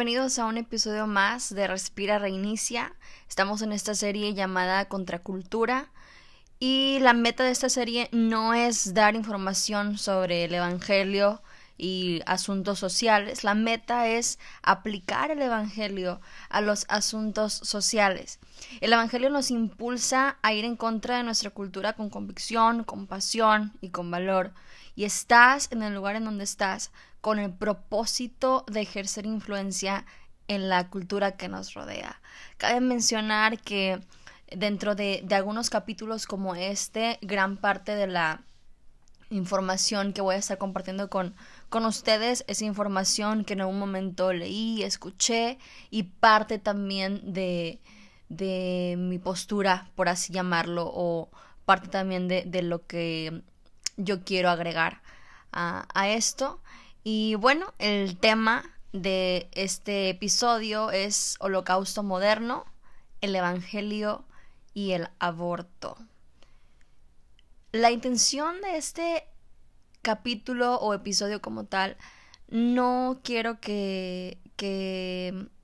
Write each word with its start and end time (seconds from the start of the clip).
Bienvenidos 0.00 0.38
a 0.38 0.46
un 0.46 0.56
episodio 0.56 1.06
más 1.06 1.54
de 1.54 1.66
Respira 1.66 2.18
Reinicia. 2.18 2.94
Estamos 3.28 3.60
en 3.60 3.70
esta 3.70 3.94
serie 3.94 4.32
llamada 4.32 4.88
Contracultura 4.88 5.90
y 6.58 6.96
la 7.02 7.12
meta 7.12 7.44
de 7.44 7.50
esta 7.50 7.68
serie 7.68 8.08
no 8.10 8.54
es 8.54 8.94
dar 8.94 9.14
información 9.14 9.98
sobre 9.98 10.44
el 10.44 10.54
Evangelio 10.54 11.42
y 11.76 12.22
asuntos 12.24 12.78
sociales. 12.78 13.44
La 13.44 13.52
meta 13.52 14.08
es 14.08 14.38
aplicar 14.62 15.32
el 15.32 15.42
Evangelio 15.42 16.22
a 16.48 16.62
los 16.62 16.86
asuntos 16.88 17.52
sociales. 17.52 18.38
El 18.80 18.94
Evangelio 18.94 19.28
nos 19.28 19.50
impulsa 19.50 20.38
a 20.40 20.54
ir 20.54 20.64
en 20.64 20.76
contra 20.76 21.18
de 21.18 21.24
nuestra 21.24 21.50
cultura 21.50 21.92
con 21.92 22.08
convicción, 22.08 22.84
con 22.84 23.06
pasión 23.06 23.74
y 23.82 23.90
con 23.90 24.10
valor. 24.10 24.54
Y 25.00 25.06
estás 25.06 25.68
en 25.72 25.82
el 25.82 25.94
lugar 25.94 26.16
en 26.16 26.26
donde 26.26 26.44
estás 26.44 26.92
con 27.22 27.38
el 27.38 27.50
propósito 27.50 28.66
de 28.70 28.82
ejercer 28.82 29.24
influencia 29.24 30.04
en 30.46 30.68
la 30.68 30.90
cultura 30.90 31.38
que 31.38 31.48
nos 31.48 31.72
rodea. 31.72 32.20
Cabe 32.58 32.82
mencionar 32.82 33.58
que 33.62 34.02
dentro 34.54 34.94
de, 34.94 35.26
algunos 35.30 35.70
capítulos 35.70 36.26
como 36.26 36.54
este, 36.54 37.18
gran 37.22 37.56
parte 37.56 37.94
de 37.94 38.08
la 38.08 38.42
información 39.30 40.12
que 40.12 40.20
voy 40.20 40.34
a 40.34 40.38
estar 40.38 40.58
compartiendo 40.58 41.08
con, 41.08 41.34
con 41.70 41.86
ustedes 41.86 42.44
es 42.46 42.60
información 42.60 43.46
que 43.46 43.54
en 43.54 43.62
algún 43.62 43.78
momento 43.78 44.34
leí, 44.34 44.82
escuché 44.82 45.56
y 45.88 46.02
parte 46.02 46.58
también 46.58 47.32
de, 47.32 47.80
de 48.28 48.96
mi 48.98 49.18
postura, 49.18 49.90
por 49.94 50.10
así 50.10 50.30
llamarlo, 50.30 50.90
o 50.92 51.30
parte 51.64 51.88
también 51.88 52.28
de, 52.28 52.42
de 52.44 52.60
lo 52.60 52.86
que 52.86 53.44
yo 53.96 54.24
quiero 54.24 54.50
agregar 54.50 55.00
a, 55.52 56.08
esto. 56.08 56.60
Y 57.02 57.34
bueno, 57.34 57.72
el 57.78 58.16
tema 58.18 58.64
de 58.92 59.48
este 59.52 60.10
episodio 60.10 60.90
es 60.90 61.36
Holocausto 61.40 62.02
Moderno, 62.02 62.64
el 63.20 63.34
Evangelio 63.34 64.24
y 64.74 64.92
el 64.92 65.08
aborto. 65.18 65.96
La 67.72 67.90
intención 67.90 68.60
de 68.62 68.76
este 68.76 69.24
capítulo 70.02 70.76
o 70.76 70.94
episodio 70.94 71.40
como 71.40 71.64
tal, 71.64 71.96
no 72.48 73.20
quiero 73.22 73.60
que 73.60 74.38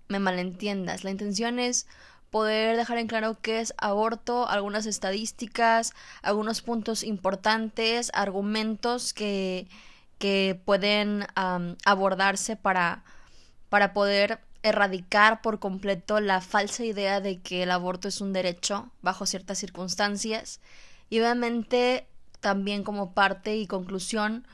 me 0.08 0.18
malentiendas. 0.18 1.04
La 1.04 1.10
intención 1.10 1.58
es 1.58 1.86
poder 2.30 2.76
dejar 2.76 2.98
en 2.98 3.06
claro 3.06 3.38
qué 3.40 3.60
es 3.60 3.74
aborto, 3.78 4.48
algunas 4.48 4.86
estadísticas, 4.86 5.92
algunos 6.22 6.62
puntos 6.62 7.02
importantes, 7.04 8.10
argumentos 8.14 9.12
que, 9.12 9.68
que 10.18 10.60
pueden 10.64 11.26
abordarse 11.84 12.56
para, 12.56 13.04
para 13.68 13.92
poder 13.92 14.40
erradicar 14.62 15.42
por 15.42 15.60
completo 15.60 16.20
la 16.20 16.40
falsa 16.40 16.84
idea 16.84 17.20
de 17.20 17.40
que 17.40 17.62
el 17.62 17.70
aborto 17.70 18.08
es 18.08 18.20
un 18.20 18.32
derecho 18.32 18.90
bajo 19.02 19.26
ciertas 19.26 19.58
circunstancias. 19.58 20.60
Y 21.08 21.20
obviamente 21.20 22.06
también 22.40 22.82
como 22.82 23.12
parte 23.12 23.56
y 23.56 23.66
conclusión 23.66 24.46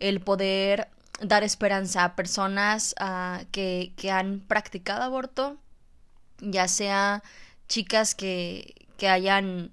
el 0.00 0.20
poder 0.20 0.88
dar 1.20 1.44
esperanza 1.44 2.04
a 2.04 2.16
personas 2.16 2.94
uh, 3.00 3.44
que, 3.52 3.92
que, 3.96 4.10
han 4.10 4.40
practicado 4.40 5.02
aborto, 5.02 5.58
ya 6.40 6.68
sea 6.68 7.22
chicas 7.68 8.14
que, 8.14 8.74
que 8.96 9.08
hayan 9.08 9.72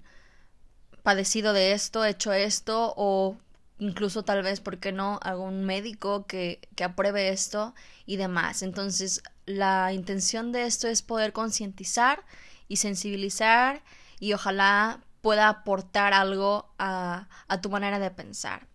padecido 1.03 1.53
de 1.53 1.71
esto, 1.71 2.05
hecho 2.05 2.33
esto, 2.33 2.93
o 2.97 3.37
incluso 3.79 4.23
tal 4.23 4.43
vez, 4.43 4.59
¿por 4.59 4.79
qué 4.79 4.91
no?, 4.91 5.19
algún 5.21 5.65
médico 5.65 6.25
que, 6.27 6.67
que 6.75 6.83
apruebe 6.83 7.29
esto 7.29 7.73
y 8.05 8.17
demás. 8.17 8.61
Entonces, 8.61 9.23
la 9.45 9.93
intención 9.93 10.51
de 10.51 10.65
esto 10.65 10.87
es 10.87 11.01
poder 11.01 11.33
concientizar 11.33 12.23
y 12.67 12.77
sensibilizar 12.77 13.83
y 14.19 14.33
ojalá 14.33 15.01
pueda 15.21 15.49
aportar 15.49 16.13
algo 16.13 16.73
a, 16.77 17.27
a 17.47 17.61
tu 17.61 17.69
manera 17.69 17.99
de 17.99 18.11
pensar. 18.11 18.67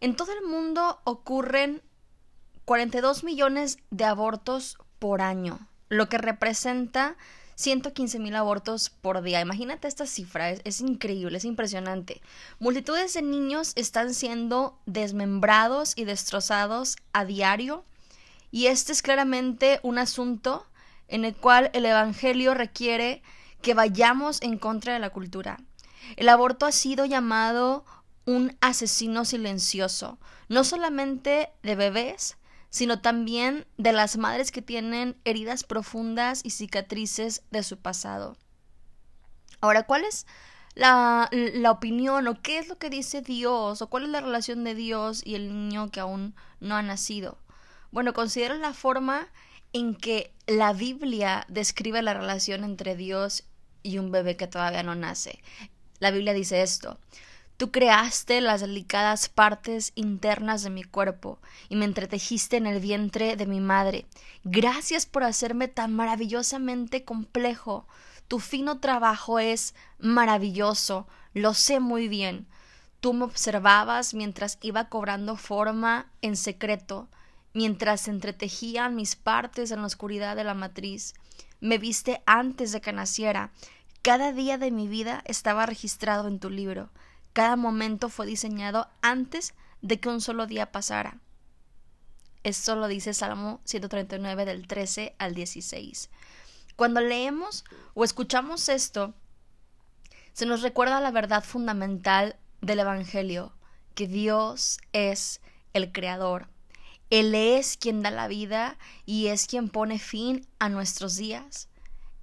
En 0.00 0.14
todo 0.16 0.32
el 0.32 0.44
mundo 0.44 1.00
ocurren 1.04 1.82
42 2.64 3.24
millones 3.24 3.78
de 3.90 4.04
abortos 4.04 4.78
por 4.98 5.22
año, 5.22 5.67
lo 5.88 6.08
que 6.08 6.18
representa 6.18 7.16
115 7.56 8.18
mil 8.20 8.36
abortos 8.36 8.88
por 8.90 9.20
día. 9.22 9.40
Imagínate 9.40 9.88
esta 9.88 10.06
cifra, 10.06 10.50
es, 10.50 10.60
es, 10.64 10.80
increíble, 10.80 11.38
es 11.38 11.44
impresionante. 11.44 12.20
Multitudes 12.60 13.14
de 13.14 13.22
niños 13.22 13.72
están 13.74 14.14
siendo 14.14 14.78
desmembrados 14.86 15.94
y 15.96 16.04
destrozados 16.04 16.96
a 17.12 17.24
diario 17.24 17.84
y 18.50 18.66
este 18.66 18.92
es 18.92 19.02
claramente 19.02 19.80
un 19.82 19.98
asunto 19.98 20.66
en 21.08 21.24
el 21.24 21.34
cual 21.34 21.70
el 21.72 21.86
Evangelio 21.86 22.54
requiere 22.54 23.22
que 23.62 23.74
vayamos 23.74 24.40
en 24.42 24.58
contra 24.58 24.92
de 24.92 24.98
la 25.00 25.10
cultura. 25.10 25.58
El 26.16 26.28
aborto 26.28 26.66
ha 26.66 26.72
sido 26.72 27.04
llamado 27.04 27.84
un 28.24 28.56
asesino 28.60 29.24
silencioso, 29.24 30.18
no 30.48 30.64
solamente 30.64 31.50
de 31.62 31.74
bebés, 31.74 32.36
sino 32.70 33.00
también 33.00 33.66
de 33.76 33.92
las 33.92 34.16
madres 34.16 34.52
que 34.52 34.62
tienen 34.62 35.16
heridas 35.24 35.64
profundas 35.64 36.40
y 36.44 36.50
cicatrices 36.50 37.42
de 37.50 37.62
su 37.62 37.78
pasado. 37.78 38.36
Ahora, 39.60 39.84
¿cuál 39.84 40.04
es 40.04 40.26
la, 40.74 41.28
la, 41.32 41.70
opinión 41.70 42.28
o 42.28 42.40
qué 42.40 42.58
es 42.58 42.68
lo 42.68 42.78
que 42.78 42.90
dice 42.90 43.22
Dios 43.22 43.82
o 43.82 43.88
cuál 43.88 44.04
es 44.04 44.10
la 44.10 44.20
relación 44.20 44.64
de 44.64 44.74
Dios 44.74 45.22
y 45.24 45.34
el 45.34 45.48
niño 45.48 45.90
que 45.90 46.00
aún 46.00 46.34
no 46.60 46.76
ha 46.76 46.82
nacido? 46.82 47.38
Bueno, 47.90 48.12
considero 48.12 48.54
la 48.56 48.74
forma 48.74 49.28
en 49.72 49.94
que 49.94 50.32
la 50.46 50.72
Biblia 50.72 51.44
describe 51.48 52.02
la 52.02 52.14
relación 52.14 52.64
entre 52.64 52.96
Dios 52.96 53.44
y 53.82 53.98
un 53.98 54.10
bebé 54.10 54.36
que 54.36 54.46
todavía 54.46 54.82
no 54.82 54.94
nace. 54.94 55.42
La 55.98 56.10
Biblia 56.10 56.32
dice 56.32 56.62
esto. 56.62 56.98
Tú 57.58 57.72
creaste 57.72 58.40
las 58.40 58.60
delicadas 58.60 59.28
partes 59.28 59.90
internas 59.96 60.62
de 60.62 60.70
mi 60.70 60.84
cuerpo 60.84 61.40
y 61.68 61.74
me 61.74 61.86
entretejiste 61.86 62.56
en 62.56 62.68
el 62.68 62.78
vientre 62.78 63.34
de 63.34 63.46
mi 63.46 63.58
madre. 63.58 64.06
Gracias 64.44 65.06
por 65.06 65.24
hacerme 65.24 65.66
tan 65.66 65.92
maravillosamente 65.92 67.02
complejo. 67.02 67.88
Tu 68.28 68.38
fino 68.38 68.78
trabajo 68.78 69.40
es 69.40 69.74
maravilloso, 69.98 71.08
lo 71.34 71.52
sé 71.52 71.80
muy 71.80 72.06
bien. 72.06 72.46
Tú 73.00 73.12
me 73.12 73.24
observabas 73.24 74.14
mientras 74.14 74.58
iba 74.62 74.88
cobrando 74.88 75.34
forma 75.34 76.12
en 76.22 76.36
secreto, 76.36 77.08
mientras 77.54 78.06
entretejían 78.06 78.94
mis 78.94 79.16
partes 79.16 79.72
en 79.72 79.80
la 79.80 79.86
oscuridad 79.86 80.36
de 80.36 80.44
la 80.44 80.54
matriz. 80.54 81.12
Me 81.58 81.78
viste 81.78 82.22
antes 82.24 82.70
de 82.70 82.80
que 82.80 82.92
naciera. 82.92 83.50
Cada 84.02 84.30
día 84.30 84.58
de 84.58 84.70
mi 84.70 84.86
vida 84.86 85.24
estaba 85.24 85.66
registrado 85.66 86.28
en 86.28 86.38
tu 86.38 86.50
libro. 86.50 86.90
Cada 87.32 87.56
momento 87.56 88.08
fue 88.08 88.26
diseñado 88.26 88.88
antes 89.02 89.54
de 89.82 90.00
que 90.00 90.08
un 90.08 90.20
solo 90.20 90.46
día 90.46 90.72
pasara. 90.72 91.18
Esto 92.44 92.76
lo 92.76 92.88
dice 92.88 93.14
Salmo 93.14 93.60
139 93.64 94.44
del 94.44 94.66
13 94.66 95.14
al 95.18 95.34
16. 95.34 96.10
Cuando 96.76 97.00
leemos 97.00 97.64
o 97.94 98.04
escuchamos 98.04 98.68
esto, 98.68 99.14
se 100.32 100.46
nos 100.46 100.62
recuerda 100.62 101.00
la 101.00 101.10
verdad 101.10 101.42
fundamental 101.42 102.36
del 102.60 102.80
Evangelio, 102.80 103.52
que 103.94 104.06
Dios 104.06 104.78
es 104.92 105.40
el 105.72 105.90
Creador. 105.90 106.48
Él 107.10 107.34
es 107.34 107.76
quien 107.76 108.02
da 108.02 108.10
la 108.10 108.28
vida 108.28 108.78
y 109.04 109.28
es 109.28 109.46
quien 109.46 109.68
pone 109.68 109.98
fin 109.98 110.46
a 110.58 110.68
nuestros 110.68 111.16
días. 111.16 111.68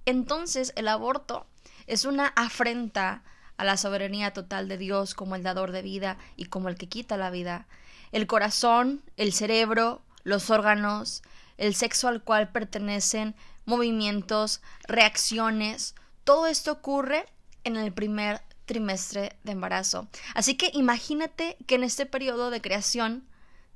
Entonces 0.06 0.72
el 0.76 0.88
aborto 0.88 1.46
es 1.86 2.04
una 2.04 2.28
afrenta 2.28 3.22
a 3.56 3.64
la 3.64 3.76
soberanía 3.76 4.32
total 4.32 4.68
de 4.68 4.78
Dios 4.78 5.14
como 5.14 5.34
el 5.34 5.42
dador 5.42 5.72
de 5.72 5.82
vida 5.82 6.18
y 6.36 6.46
como 6.46 6.68
el 6.68 6.76
que 6.76 6.88
quita 6.88 7.16
la 7.16 7.30
vida. 7.30 7.66
El 8.12 8.26
corazón, 8.26 9.02
el 9.16 9.32
cerebro, 9.32 10.02
los 10.24 10.50
órganos, 10.50 11.22
el 11.56 11.74
sexo 11.74 12.08
al 12.08 12.22
cual 12.22 12.50
pertenecen, 12.50 13.34
movimientos, 13.64 14.60
reacciones, 14.86 15.94
todo 16.24 16.46
esto 16.46 16.72
ocurre 16.72 17.26
en 17.64 17.76
el 17.76 17.92
primer 17.92 18.40
trimestre 18.64 19.36
de 19.44 19.52
embarazo. 19.52 20.08
Así 20.34 20.56
que 20.56 20.70
imagínate 20.74 21.56
que 21.66 21.76
en 21.76 21.84
este 21.84 22.06
periodo 22.06 22.50
de 22.50 22.60
creación 22.60 23.26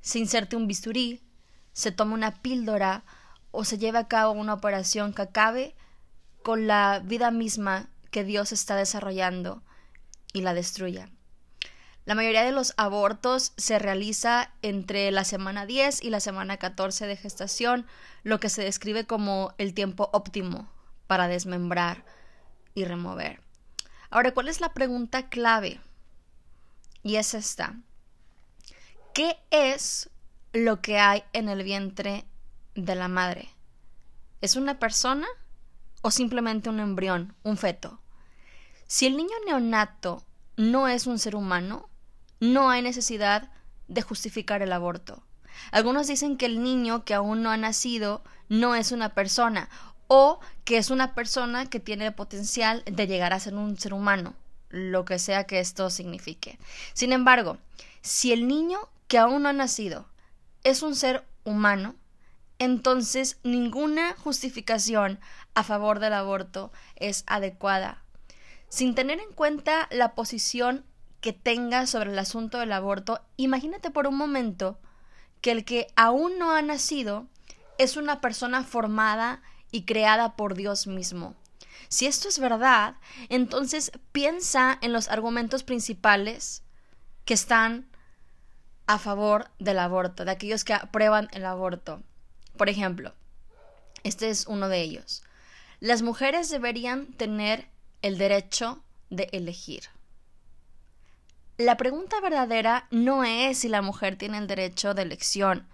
se 0.01 0.19
inserte 0.19 0.55
un 0.55 0.67
bisturí, 0.67 1.21
se 1.73 1.91
tome 1.91 2.13
una 2.13 2.41
píldora 2.41 3.03
o 3.51 3.63
se 3.65 3.77
lleve 3.77 3.97
a 3.99 4.07
cabo 4.07 4.33
una 4.33 4.53
operación 4.53 5.13
que 5.13 5.21
acabe 5.23 5.75
con 6.43 6.67
la 6.67 7.01
vida 7.03 7.31
misma 7.31 7.89
que 8.11 8.23
Dios 8.23 8.51
está 8.51 8.75
desarrollando 8.75 9.63
y 10.33 10.41
la 10.41 10.53
destruya. 10.53 11.09
La 12.05 12.15
mayoría 12.15 12.43
de 12.43 12.51
los 12.51 12.73
abortos 12.77 13.53
se 13.57 13.77
realiza 13.77 14.51
entre 14.63 15.11
la 15.11 15.23
semana 15.23 15.65
10 15.65 16.03
y 16.03 16.09
la 16.09 16.19
semana 16.19 16.57
14 16.57 17.05
de 17.05 17.15
gestación, 17.15 17.85
lo 18.23 18.39
que 18.39 18.49
se 18.49 18.63
describe 18.63 19.05
como 19.05 19.53
el 19.59 19.73
tiempo 19.73 20.09
óptimo 20.11 20.67
para 21.05 21.27
desmembrar 21.27 22.03
y 22.73 22.85
remover. 22.85 23.41
Ahora, 24.09 24.33
¿cuál 24.33 24.47
es 24.47 24.61
la 24.61 24.73
pregunta 24.73 25.29
clave? 25.29 25.79
Y 27.03 27.17
es 27.17 27.33
esta. 27.33 27.75
¿Qué 29.13 29.37
es 29.51 30.09
lo 30.53 30.81
que 30.81 30.99
hay 30.99 31.23
en 31.33 31.49
el 31.49 31.63
vientre 31.63 32.25
de 32.75 32.95
la 32.95 33.07
madre? 33.07 33.49
¿Es 34.41 34.55
una 34.55 34.79
persona 34.79 35.27
o 36.01 36.09
simplemente 36.11 36.69
un 36.69 36.79
embrión, 36.79 37.35
un 37.43 37.57
feto? 37.57 38.00
Si 38.91 39.05
el 39.05 39.15
niño 39.15 39.31
neonato 39.45 40.21
no 40.57 40.89
es 40.89 41.07
un 41.07 41.17
ser 41.17 41.37
humano, 41.37 41.87
no 42.41 42.69
hay 42.69 42.81
necesidad 42.81 43.49
de 43.87 44.01
justificar 44.01 44.61
el 44.61 44.73
aborto. 44.73 45.23
Algunos 45.71 46.07
dicen 46.07 46.35
que 46.35 46.45
el 46.45 46.61
niño 46.61 47.05
que 47.05 47.13
aún 47.13 47.41
no 47.41 47.51
ha 47.51 47.55
nacido 47.55 48.21
no 48.49 48.75
es 48.75 48.91
una 48.91 49.13
persona 49.13 49.69
o 50.07 50.41
que 50.65 50.77
es 50.77 50.89
una 50.89 51.15
persona 51.15 51.67
que 51.67 51.79
tiene 51.79 52.07
el 52.07 52.13
potencial 52.13 52.83
de 52.83 53.07
llegar 53.07 53.31
a 53.31 53.39
ser 53.39 53.53
un 53.53 53.79
ser 53.79 53.93
humano, 53.93 54.33
lo 54.67 55.05
que 55.05 55.19
sea 55.19 55.45
que 55.45 55.61
esto 55.61 55.89
signifique. 55.89 56.59
Sin 56.91 57.13
embargo, 57.13 57.59
si 58.01 58.33
el 58.33 58.45
niño 58.45 58.89
que 59.07 59.19
aún 59.19 59.43
no 59.43 59.47
ha 59.47 59.53
nacido 59.53 60.05
es 60.65 60.83
un 60.83 60.97
ser 60.97 61.25
humano, 61.45 61.95
entonces 62.59 63.39
ninguna 63.43 64.17
justificación 64.17 65.17
a 65.53 65.63
favor 65.63 65.99
del 65.99 66.11
aborto 66.11 66.73
es 66.97 67.23
adecuada. 67.25 68.00
Sin 68.71 68.95
tener 68.95 69.19
en 69.19 69.33
cuenta 69.33 69.89
la 69.91 70.15
posición 70.15 70.85
que 71.19 71.33
tenga 71.33 71.85
sobre 71.87 72.11
el 72.11 72.17
asunto 72.17 72.57
del 72.57 72.71
aborto, 72.71 73.19
imagínate 73.35 73.91
por 73.91 74.07
un 74.07 74.15
momento 74.15 74.79
que 75.41 75.51
el 75.51 75.65
que 75.65 75.87
aún 75.97 76.39
no 76.39 76.51
ha 76.51 76.61
nacido 76.61 77.27
es 77.77 77.97
una 77.97 78.21
persona 78.21 78.63
formada 78.63 79.41
y 79.71 79.83
creada 79.83 80.37
por 80.37 80.55
Dios 80.55 80.87
mismo. 80.87 81.35
Si 81.89 82.07
esto 82.07 82.29
es 82.29 82.39
verdad, 82.39 82.95
entonces 83.27 83.91
piensa 84.13 84.77
en 84.81 84.93
los 84.93 85.09
argumentos 85.09 85.63
principales 85.63 86.63
que 87.25 87.33
están 87.33 87.89
a 88.87 88.99
favor 88.99 89.51
del 89.59 89.79
aborto, 89.79 90.23
de 90.23 90.31
aquellos 90.31 90.63
que 90.63 90.75
aprueban 90.75 91.27
el 91.33 91.43
aborto. 91.43 92.01
Por 92.55 92.69
ejemplo, 92.69 93.13
este 94.05 94.29
es 94.29 94.47
uno 94.47 94.69
de 94.69 94.79
ellos. 94.79 95.23
Las 95.81 96.03
mujeres 96.03 96.49
deberían 96.49 97.07
tener 97.07 97.70
el 98.01 98.17
derecho 98.17 98.83
de 99.09 99.29
elegir. 99.31 99.83
La 101.57 101.77
pregunta 101.77 102.19
verdadera 102.21 102.87
no 102.89 103.23
es 103.23 103.59
si 103.59 103.69
la 103.69 103.81
mujer 103.81 104.15
tiene 104.15 104.37
el 104.39 104.47
derecho 104.47 104.93
de 104.93 105.03
elección, 105.03 105.67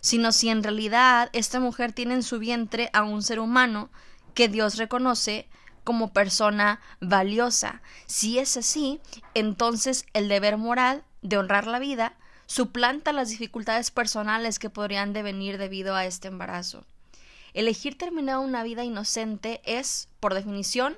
sino 0.00 0.32
si 0.32 0.48
en 0.48 0.62
realidad 0.62 1.30
esta 1.32 1.58
mujer 1.58 1.92
tiene 1.92 2.14
en 2.14 2.22
su 2.22 2.38
vientre 2.38 2.90
a 2.92 3.02
un 3.02 3.22
ser 3.22 3.40
humano 3.40 3.90
que 4.34 4.48
Dios 4.48 4.76
reconoce 4.76 5.48
como 5.84 6.12
persona 6.12 6.80
valiosa. 7.00 7.82
Si 8.06 8.38
es 8.38 8.56
así, 8.56 9.00
entonces 9.34 10.06
el 10.12 10.28
deber 10.28 10.58
moral 10.58 11.02
de 11.22 11.38
honrar 11.38 11.66
la 11.66 11.78
vida 11.78 12.14
suplanta 12.46 13.12
las 13.12 13.30
dificultades 13.30 13.90
personales 13.90 14.58
que 14.58 14.70
podrían 14.70 15.12
devenir 15.12 15.58
debido 15.58 15.94
a 15.94 16.04
este 16.04 16.28
embarazo. 16.28 16.84
Elegir 17.54 17.98
terminar 17.98 18.38
una 18.38 18.62
vida 18.62 18.84
inocente 18.84 19.60
es, 19.64 20.08
por 20.20 20.34
definición, 20.34 20.96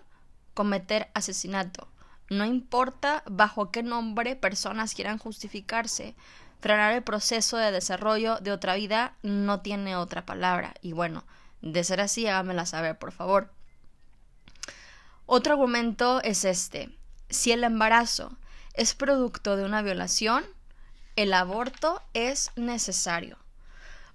cometer 0.55 1.11
asesinato. 1.15 1.89
No 2.31 2.45
importa 2.45 3.23
bajo 3.27 3.71
qué 3.71 3.83
nombre 3.83 4.37
personas 4.37 4.95
quieran 4.95 5.19
justificarse, 5.19 6.15
frenar 6.61 6.95
el 6.95 7.03
proceso 7.03 7.59
de 7.59 7.71
desarrollo 7.71 8.39
de 8.39 8.53
otra 8.53 8.75
vida 8.75 9.15
no 9.23 9.61
tiene 9.61 9.97
otra 9.97 10.25
palabra. 10.25 10.75
Y 10.81 10.93
bueno, 10.93 11.25
de 11.61 11.85
ser 11.85 12.01
así, 12.01 12.27
hágamela 12.27 12.65
saber, 12.65 12.99
por 12.99 13.13
favor. 13.13 13.51
Otro 15.27 15.55
argumento 15.55 16.23
es 16.23 16.45
este. 16.45 16.97
Si 17.29 17.53
el 17.53 17.65
embarazo 17.65 18.37
es 18.75 18.95
producto 18.95 19.57
de 19.57 19.65
una 19.65 19.83
violación, 19.83 20.45
el 21.17 21.33
aborto 21.33 22.03
es 22.13 22.51
necesario. 22.57 23.39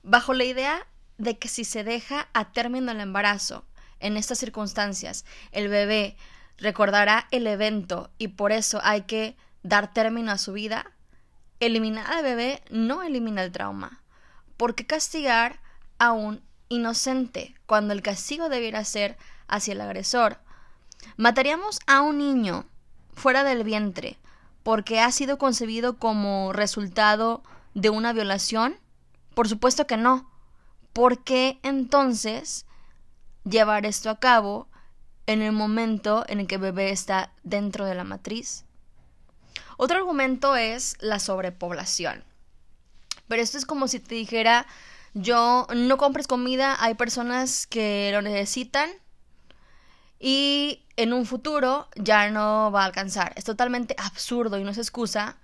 Bajo 0.04 0.34
la 0.34 0.44
idea 0.44 0.88
de 1.18 1.38
que 1.38 1.48
si 1.48 1.66
se 1.66 1.84
deja 1.84 2.28
a 2.34 2.52
término 2.52 2.92
el 2.92 3.00
embarazo, 3.00 3.66
en 4.00 4.18
estas 4.18 4.38
circunstancias, 4.38 5.25
el 5.51 5.68
bebé 5.68 6.16
recordará 6.57 7.28
el 7.31 7.48
evento 7.48 8.10
y 8.18 8.30
por 8.30 8.51
eso 8.51 8.80
hay 8.84 9.01
que 9.04 9.36
dar 9.63 9.94
término 9.94 10.31
a 10.31 10.38
su 10.38 10.54
vida, 10.54 10.92
eliminar 11.60 12.12
al 12.12 12.24
bebé 12.24 12.62
no 12.69 13.04
elimina 13.04 13.44
el 13.44 13.51
trauma. 13.51 14.01
¿Por 14.57 14.75
qué 14.75 14.86
castigar 14.86 15.60
a 15.98 16.12
un 16.12 16.42
inocente 16.69 17.56
cuando 17.66 17.94
el 17.94 18.01
castigo 18.01 18.50
debiera 18.50 18.84
ser 18.84 19.18
hacia 19.48 19.74
el 19.74 19.81
agresor? 19.81 20.40
¿Mataríamos 21.18 21.80
a 21.88 22.02
un 22.02 22.18
niño 22.18 22.66
fuera 23.13 23.44
del 23.44 23.63
vientre 23.63 24.18
porque 24.63 25.00
ha 25.00 25.12
sido 25.12 25.38
concebido 25.38 25.98
como 25.98 26.54
resultado 26.54 27.44
de 27.74 27.90
una 27.90 28.13
violación? 28.13 28.78
Por 29.34 29.48
supuesto 29.48 29.88
que 29.88 29.98
no. 29.98 30.30
¿Por 30.94 31.24
qué 31.24 31.60
entonces 31.63 32.66
llevar 33.50 33.86
esto 33.86 34.10
a 34.10 34.19
cabo 34.19 34.68
en 35.25 35.42
el 35.42 35.51
momento 35.51 36.25
en 36.28 36.40
el 36.40 36.48
que 36.48 36.56
el 36.56 36.62
bebé 36.62 36.92
está 36.92 37.31
dentro 37.44 37.86
de 37.86 37.96
la 37.96 38.04
matriz. 38.04 38.66
Otro 39.78 39.98
argumento 39.98 40.56
es 40.56 40.98
la 41.00 41.19
sobrepoblación. 41.19 42.24
Pero 43.28 43.42
esto 43.42 43.57
es 43.57 43.66
como 43.66 43.88
si 43.88 44.00
te 44.00 44.16
dijera, 44.16 44.66
yo 45.13 45.68
no 45.74 45.98
compres 45.98 46.28
comida, 46.28 46.75
hay 46.80 46.96
personas 46.96 47.68
que 47.68 48.10
lo 48.12 48.22
necesitan 48.22 48.90
y 50.19 50.84
en 50.98 51.13
un 51.13 51.25
futuro 51.25 51.88
ya 51.95 52.30
no 52.30 52.72
va 52.72 52.81
a 52.81 52.86
alcanzar. 52.86 53.31
Es 53.36 53.45
totalmente 53.45 53.95
absurdo 53.98 54.57
y 54.57 54.63
no 54.63 54.72
es 54.72 54.78
excusa, 54.78 55.38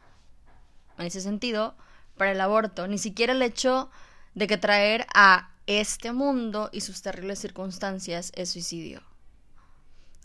en 0.97 1.05
ese 1.05 1.21
sentido, 1.21 1.75
para 2.17 2.31
el 2.31 2.41
aborto. 2.41 2.87
Ni 2.87 2.97
siquiera 2.97 3.33
el 3.33 3.41
hecho 3.41 3.89
de 4.33 4.47
que 4.47 4.57
traer 4.57 5.07
a 5.13 5.49
este 5.67 6.13
mundo 6.13 6.69
y 6.71 6.81
sus 6.81 7.01
terribles 7.01 7.39
circunstancias 7.39 8.31
es 8.35 8.51
suicidio. 8.51 9.01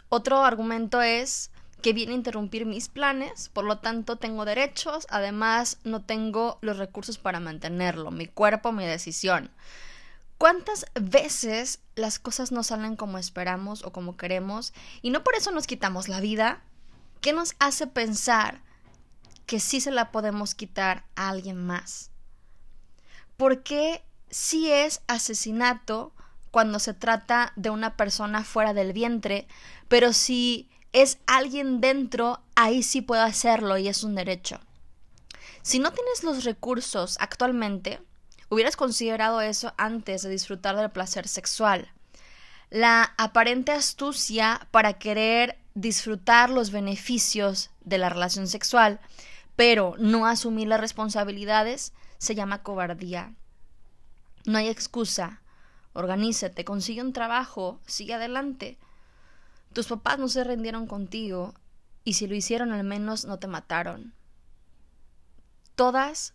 Otro 0.09 0.45
argumento 0.45 1.01
es 1.03 1.51
que 1.81 1.93
viene 1.93 2.13
a 2.13 2.17
interrumpir 2.17 2.67
mis 2.67 2.89
planes, 2.89 3.49
por 3.49 3.65
lo 3.65 3.79
tanto 3.79 4.17
tengo 4.17 4.45
derechos, 4.45 5.07
además 5.09 5.79
no 5.85 6.03
tengo 6.03 6.59
los 6.61 6.77
recursos 6.77 7.19
para 7.19 7.41
mantenerlo, 7.41 8.11
mi 8.11 8.27
cuerpo, 8.27 8.73
mi 8.73 8.85
decisión. 8.85 9.51
¿Cuántas 10.37 10.87
veces 10.95 11.81
las 11.95 12.19
cosas 12.19 12.51
no 12.51 12.63
salen 12.63 12.97
como 12.97 13.19
esperamos 13.19 13.85
o 13.85 13.93
como 13.93 14.17
queremos 14.17 14.73
y 15.03 15.11
no 15.11 15.23
por 15.23 15.35
eso 15.35 15.51
nos 15.51 15.67
quitamos 15.67 16.09
la 16.09 16.21
vida? 16.21 16.63
¿Qué 17.21 17.33
nos 17.33 17.55
hace 17.59 17.87
pensar 17.87 18.63
que 19.47 19.61
sí 19.61 19.81
se 19.81 19.91
la 19.91 20.11
podemos 20.11 20.55
quitar 20.55 21.05
a 21.15 21.29
alguien 21.29 21.67
más? 21.67 22.11
¿Por 23.37 23.63
qué 23.63 24.03
si 24.31 24.71
es 24.71 25.03
asesinato 25.07 26.13
cuando 26.51 26.79
se 26.79 26.95
trata 26.95 27.53
de 27.57 27.71
una 27.71 27.97
persona 27.97 28.45
fuera 28.45 28.75
del 28.75 28.93
vientre, 28.93 29.47
pero 29.89 30.13
si 30.13 30.69
es 30.93 31.19
alguien 31.27 31.81
dentro, 31.81 32.41
ahí 32.55 32.83
sí 32.83 33.03
puedo 33.03 33.23
hacerlo 33.23 33.79
y 33.79 33.89
es 33.89 34.03
un 34.03 34.15
derecho. 34.15 34.61
Si 35.63 35.79
no 35.79 35.93
tienes 35.93 36.25
los 36.25 36.45
recursos 36.45 37.17
actualmente, 37.21 38.01
hubieras 38.49 38.77
considerado 38.77 39.41
eso 39.41 39.73
antes 39.77 40.23
de 40.23 40.31
disfrutar 40.31 40.77
del 40.77 40.91
placer 40.91 41.29
sexual. 41.29 41.93
La 42.71 43.15
aparente 43.19 43.73
astucia 43.73 44.67
para 44.71 44.95
querer 44.95 45.59
disfrutar 45.75 46.51
los 46.51 46.71
beneficios 46.71 47.71
de 47.85 47.99
la 47.99 48.09
relación 48.09 48.49
sexual, 48.49 49.01
pero 49.57 49.95
no 49.99 50.27
asumir 50.27 50.69
las 50.69 50.81
responsabilidades, 50.81 51.93
se 52.19 52.35
llama 52.35 52.63
cobardía. 52.63 53.35
No 54.45 54.59
hay 54.59 54.69
excusa 54.69 55.41
Organízate, 55.93 56.65
consigue 56.65 57.03
un 57.03 57.13
trabajo, 57.13 57.81
sigue 57.87 58.15
adelante. 58.15 58.79
Tus 59.73 59.89
papás 59.89 60.19
no 60.19 60.29
se 60.29 60.45
rindieron 60.45 60.87
contigo 60.87 61.55
y 62.05 62.15
si 62.15 62.27
lo 62.27 62.35
hicieron 62.35 62.73
al 62.73 62.85
menos 62.85 63.25
no 63.25 63.39
te 63.39 63.49
mataron. 63.49 64.15
Todas 65.75 66.33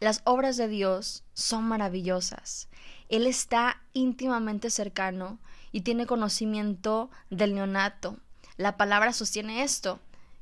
las 0.00 0.22
obras 0.24 0.56
de 0.56 0.68
Dios 0.68 1.24
son 1.32 1.64
maravillosas. 1.64 2.68
Él 3.08 3.26
está 3.26 3.82
íntimamente 3.92 4.70
cercano 4.70 5.38
y 5.70 5.82
tiene 5.82 6.06
conocimiento 6.06 7.10
del 7.30 7.54
neonato. 7.54 8.18
La 8.56 8.76
palabra 8.76 9.12
sostiene 9.12 9.62
esto, 9.62 10.00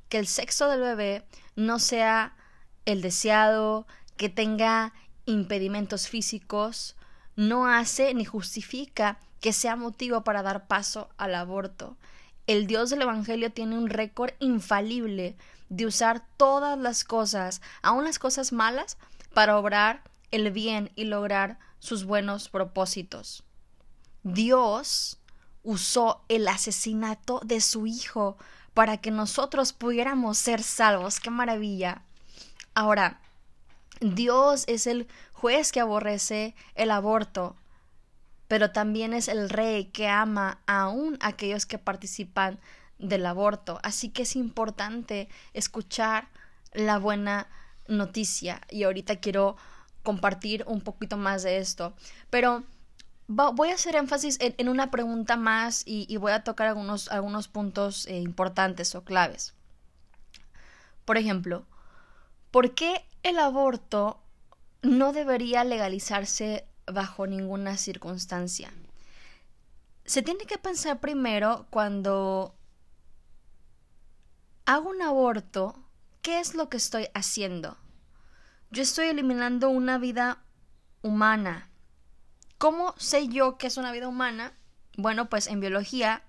que 0.08 0.18
el 0.18 0.26
sexo 0.26 0.68
del 0.68 0.80
bebé 0.80 1.26
no 1.56 1.78
sea 1.78 2.34
el 2.86 3.02
deseado, 3.02 3.86
que 4.16 4.28
tenga 4.28 4.94
impedimentos 5.26 6.09
físicos, 6.09 6.97
no 7.37 7.66
hace 7.66 8.14
ni 8.14 8.25
justifica 8.25 9.18
que 9.40 9.52
sea 9.52 9.76
motivo 9.76 10.25
para 10.25 10.42
dar 10.42 10.66
paso 10.66 11.11
al 11.18 11.35
aborto. 11.35 11.97
El 12.47 12.66
Dios 12.66 12.90
del 12.90 13.02
Evangelio 13.02 13.52
tiene 13.52 13.76
un 13.76 13.90
récord 13.90 14.33
infalible 14.38 15.37
de 15.68 15.87
usar 15.87 16.25
todas 16.37 16.78
las 16.78 17.04
cosas, 17.04 17.61
aun 17.83 18.04
las 18.04 18.18
cosas 18.18 18.52
malas, 18.52 18.97
para 19.35 19.59
obrar 19.59 20.02
el 20.30 20.50
bien 20.50 20.90
y 20.95 21.04
lograr 21.04 21.59
sus 21.78 22.04
buenos 22.04 22.49
propósitos. 22.49 23.42
Dios 24.23 25.18
usó 25.62 26.25
el 26.28 26.49
asesinato 26.49 27.40
de 27.45 27.61
su 27.61 27.87
Hijo 27.87 28.37
para 28.75 28.99
que 28.99 29.11
nosotros 29.11 29.73
pudiéramos 29.73 30.38
ser 30.38 30.62
salvos. 30.62 31.21
¡Qué 31.21 31.30
maravilla! 31.30 32.02
Ahora, 32.75 33.21
Dios 34.00 34.65
es 34.67 34.87
el 34.87 35.09
juez 35.33 35.73
que 35.73 35.81
aborrece 35.81 36.55
el 36.75 36.91
aborto. 36.91 37.57
pero 38.49 38.71
también 38.71 39.12
es 39.12 39.26
el 39.26 39.50
rey 39.50 39.87
que 39.87 40.07
ama 40.07 40.61
aún 40.69 41.19
a 41.21 41.29
aquellos 41.29 41.67
que 41.67 41.79
participan 41.79 42.61
del 42.99 43.26
aborto. 43.26 43.81
Así 43.83 44.11
que 44.11 44.23
es 44.23 44.37
importante 44.37 45.29
escuchar 45.53 46.29
la 46.73 46.99
buena 46.99 47.49
noticia 47.88 48.61
y 48.71 48.85
ahorita 48.85 49.17
quiero 49.17 49.57
compartir 50.05 50.65
un 50.69 50.81
poquito 50.81 51.17
más 51.17 51.43
de 51.43 51.59
esto. 51.59 51.95
Pero 52.31 52.62
voy 53.26 53.71
a 53.71 53.75
hacer 53.75 53.97
énfasis 53.97 54.38
en, 54.41 54.69
una 54.69 54.91
pregunta 54.91 55.37
más 55.37 55.83
y, 55.85 56.17
voy 56.17 56.33
a 56.33 56.45
tocar 56.45 56.69
algunos, 56.69 57.09
algunos 57.09 57.49
puntos 57.49 58.07
eh, 58.07 58.21
importantes 58.21 58.95
o 58.95 59.03
claves. 59.03 59.55
Por 61.05 61.19
ejemplo, 61.19 61.65
¿por 62.50 62.75
qué 62.75 63.05
el 63.26 63.40
aborto 63.40 64.21
no 64.83 65.12
debería 65.12 65.64
legalizarse 65.64 66.64
bajo 66.87 67.26
ninguna 67.26 67.76
circunstancia? 67.76 68.73
Se 70.04 70.23
tiene 70.23 70.45
que 70.45 70.59
pensar 70.59 71.00
primero 71.00 71.66
cuando 71.71 72.54
hago 74.64 74.90
un 74.90 75.02
aborto, 75.02 75.75
¿qué 76.23 76.38
es 76.38 76.54
lo 76.54 76.68
que 76.68 76.76
estoy 76.76 77.09
haciendo? 77.14 77.76
Yo 78.71 78.85
estoy 78.85 79.09
eliminando 79.09 79.71
una 79.71 79.99
vida 79.99 80.38
humana. 81.02 81.68
¿Cómo 82.59 82.95
sé 82.97 83.26
yo 83.26 83.59
que 83.59 83.66
es 83.66 83.76
una 83.76 83.90
vida 83.90 84.06
humana? 84.06 84.52
Bueno, 84.97 85.28
pues 85.28 85.49
en 85.49 85.59
biología 85.59 86.23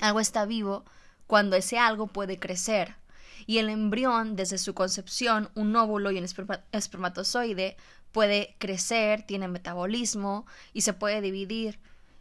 algo 0.00 0.18
está 0.18 0.44
vivo 0.44 0.84
cuando 1.28 1.54
ese 1.54 1.78
algo 1.78 2.08
puede 2.08 2.40
crecer. 2.40 2.99
Y 3.46 3.58
el 3.58 3.68
embrión, 3.68 4.36
desde 4.36 4.58
su 4.58 4.74
concepción, 4.74 5.50
un 5.54 5.74
óvulo 5.76 6.10
y 6.10 6.18
un 6.18 6.26
espermatozoide, 6.72 7.76
puede 8.12 8.56
crecer, 8.58 9.22
tiene 9.22 9.48
metabolismo 9.48 10.46
y 10.72 10.82
se 10.82 10.92
puede 10.92 11.20
dividir. 11.20 11.78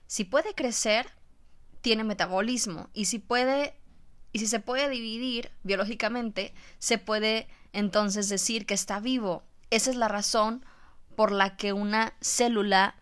Si 0.07 0.23
puede 0.23 0.53
crecer, 0.55 1.07
tiene 1.81 2.03
metabolismo. 2.03 2.89
Y 2.93 3.05
si 3.05 3.19
puede 3.19 3.75
y 4.31 4.39
si 4.39 4.47
se 4.47 4.59
puede 4.59 4.89
dividir 4.89 5.51
biológicamente, 5.63 6.53
se 6.77 6.97
puede 6.99 7.47
entonces 7.73 8.29
decir 8.29 8.65
que 8.65 8.75
está 8.75 8.99
vivo. 8.99 9.43
Esa 9.71 9.89
es 9.89 9.95
la 9.95 10.07
razón 10.07 10.63
por 11.15 11.31
la 11.31 11.55
que 11.57 11.73
una 11.73 12.13
célula 12.21 12.95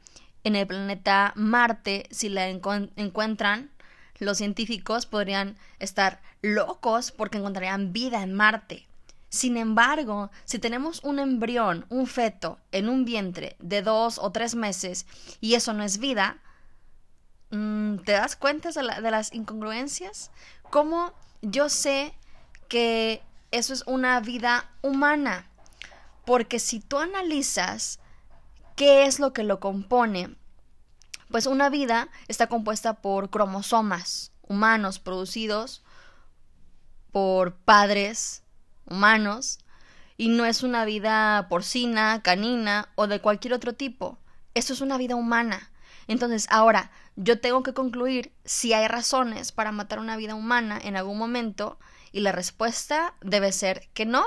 en 0.43 0.55
el 0.55 0.65
planeta 0.65 1.33
Marte, 1.35 2.07
si 2.11 2.29
la 2.29 2.47
encuentran, 2.47 3.71
los 4.19 4.37
científicos 4.37 5.05
podrían 5.05 5.57
estar 5.79 6.21
locos 6.41 7.11
porque 7.11 7.37
encontrarían 7.37 7.93
vida 7.93 8.21
en 8.21 8.33
Marte. 8.33 8.87
Sin 9.29 9.57
embargo, 9.57 10.31
si 10.45 10.57
tenemos 10.57 11.03
un 11.03 11.19
embrión, 11.19 11.85
un 11.89 12.07
feto, 12.07 12.59
en 12.71 12.87
un 12.87 13.03
vientre 13.03 13.57
de 13.59 13.81
dos 13.81 14.19
o 14.19 14.31
tres 14.31 14.55
meses 14.55 15.05
y 15.41 15.55
eso 15.55 15.73
no 15.73 15.83
es 15.83 15.97
vida, 15.97 16.37
mm, 17.51 17.97
¿te 17.99 18.13
das 18.13 18.35
cuenta 18.35 18.71
de, 18.71 19.01
de 19.01 19.11
las 19.11 19.33
incongruencias? 19.33 20.31
¿Cómo 20.69 21.13
yo 21.41 21.69
sé 21.69 22.13
que 22.69 23.21
eso 23.51 23.73
es 23.73 23.83
una 23.85 24.19
vida 24.21 24.71
humana? 24.81 25.47
Porque 26.25 26.59
si 26.59 26.79
tú 26.79 26.97
analizas 26.97 27.99
qué 28.75 29.05
es 29.05 29.19
lo 29.19 29.33
que 29.33 29.43
lo 29.43 29.59
compone, 29.59 30.35
pues 31.29 31.47
una 31.47 31.69
vida 31.69 32.07
está 32.29 32.47
compuesta 32.47 32.93
por 33.01 33.29
cromosomas 33.29 34.31
humanos 34.47 34.99
producidos 34.99 35.83
por 37.17 37.55
padres 37.55 38.43
humanos 38.85 39.57
y 40.17 40.27
no 40.29 40.45
es 40.45 40.61
una 40.61 40.85
vida 40.85 41.47
porcina, 41.49 42.21
canina 42.21 42.89
o 42.93 43.07
de 43.07 43.21
cualquier 43.21 43.55
otro 43.55 43.73
tipo. 43.73 44.19
Eso 44.53 44.73
es 44.73 44.81
una 44.81 44.99
vida 44.99 45.15
humana. 45.15 45.71
Entonces, 46.07 46.45
ahora, 46.51 46.91
yo 47.15 47.41
tengo 47.41 47.63
que 47.63 47.73
concluir 47.73 48.33
si 48.45 48.73
hay 48.73 48.87
razones 48.87 49.51
para 49.51 49.71
matar 49.71 49.97
una 49.97 50.15
vida 50.15 50.35
humana 50.35 50.79
en 50.79 50.95
algún 50.95 51.17
momento 51.17 51.79
y 52.11 52.19
la 52.19 52.33
respuesta 52.33 53.15
debe 53.21 53.51
ser 53.51 53.89
que 53.95 54.05
no, 54.05 54.23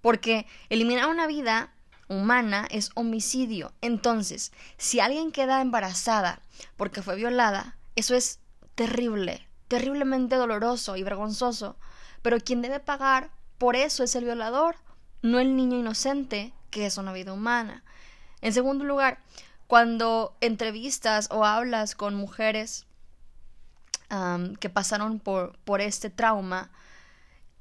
porque 0.00 0.46
eliminar 0.70 1.10
una 1.10 1.26
vida 1.26 1.74
humana 2.08 2.66
es 2.70 2.92
homicidio. 2.94 3.74
Entonces, 3.82 4.52
si 4.78 5.00
alguien 5.00 5.32
queda 5.32 5.60
embarazada 5.60 6.40
porque 6.78 7.02
fue 7.02 7.14
violada, 7.14 7.76
eso 7.94 8.14
es 8.14 8.40
terrible, 8.74 9.46
terriblemente 9.68 10.36
doloroso 10.36 10.96
y 10.96 11.02
vergonzoso, 11.02 11.76
pero 12.22 12.40
quien 12.40 12.62
debe 12.62 12.80
pagar 12.80 13.30
por 13.58 13.76
eso 13.76 14.02
es 14.02 14.16
el 14.16 14.24
violador, 14.24 14.76
no 15.22 15.38
el 15.38 15.54
niño 15.54 15.78
inocente, 15.78 16.52
que 16.70 16.86
es 16.86 16.96
una 16.96 17.12
vida 17.12 17.32
humana. 17.32 17.84
En 18.40 18.52
segundo 18.52 18.84
lugar, 18.84 19.18
cuando 19.68 20.36
entrevistas 20.40 21.28
o 21.30 21.44
hablas 21.44 21.94
con 21.94 22.14
mujeres 22.14 22.86
que 24.60 24.68
pasaron 24.68 25.20
por, 25.20 25.56
por 25.60 25.80
este 25.80 26.10
trauma, 26.10 26.70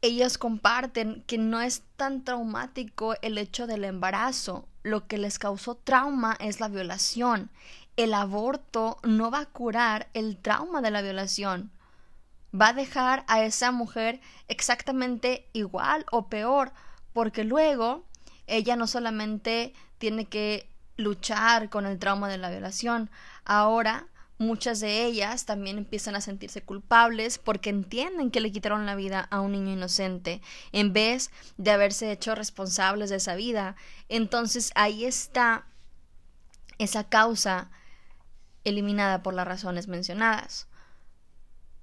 ellas 0.02 0.38
comparten 0.38 1.24
que 1.28 1.38
no 1.38 1.62
es 1.62 1.84
tan 1.96 2.24
traumático 2.24 3.14
el 3.22 3.38
hecho 3.38 3.68
del 3.68 3.86
embarazo. 3.86 4.68
Lo 4.84 5.08
que 5.08 5.18
les 5.18 5.38
causó 5.38 5.76
trauma 5.76 6.36
es 6.40 6.60
la 6.60 6.68
violación. 6.68 7.52
El 7.96 8.14
aborto 8.14 8.98
no 9.04 9.30
va 9.30 9.42
a 9.42 9.46
curar 9.46 10.10
el 10.14 10.38
trauma 10.38 10.82
de 10.82 10.92
la 10.92 11.02
violación. 11.02 11.72
Va 12.60 12.70
a 12.70 12.74
dejar 12.74 13.24
a 13.28 13.44
esa 13.44 13.72
mujer 13.72 14.20
exactamente 14.48 15.48
igual 15.54 16.06
o 16.12 16.28
peor, 16.28 16.74
porque 17.14 17.44
luego 17.44 18.06
ella 18.48 18.76
no 18.76 18.88
solamente 18.88 19.74
tiene 19.98 20.26
que 20.26 20.70
luchar 20.98 21.70
con 21.70 21.86
el 21.86 22.00
trauma 22.00 22.28
de 22.30 22.38
la 22.38 22.50
violación. 22.50 23.10
Ahora 23.46 24.08
muchas 24.42 24.80
de 24.80 25.06
ellas 25.06 25.46
también 25.46 25.78
empiezan 25.78 26.16
a 26.16 26.22
sentirse 26.22 26.64
culpables 26.64 27.38
porque 27.38 27.70
entienden 27.70 28.32
que 28.32 28.42
le 28.42 28.52
quitaron 28.52 28.86
la 28.86 28.96
vida 28.96 29.28
a 29.30 29.40
un 29.40 29.52
niño 29.52 29.72
inocente 29.72 30.42
en 30.72 30.94
vez 30.94 31.30
de 31.58 31.72
haberse 31.72 32.12
hecho 32.12 32.34
responsables 32.34 33.12
de 33.12 33.18
esa 33.18 33.36
vida. 33.36 33.76
Entonces 34.10 34.72
ahí 34.76 35.06
está 35.06 35.66
esa 36.80 37.08
causa 37.08 37.70
eliminada 38.64 39.22
por 39.22 39.36
las 39.36 39.48
razones 39.48 39.88
mencionadas. 39.88 40.68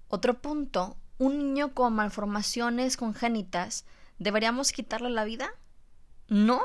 Otro 0.09 0.41
punto, 0.41 0.97
un 1.19 1.38
niño 1.38 1.75
con 1.75 1.95
malformaciones 1.95 2.97
congénitas, 2.97 3.85
¿deberíamos 4.19 4.73
quitarle 4.73 5.11
la 5.11 5.25
vida? 5.25 5.50
No. 6.29 6.62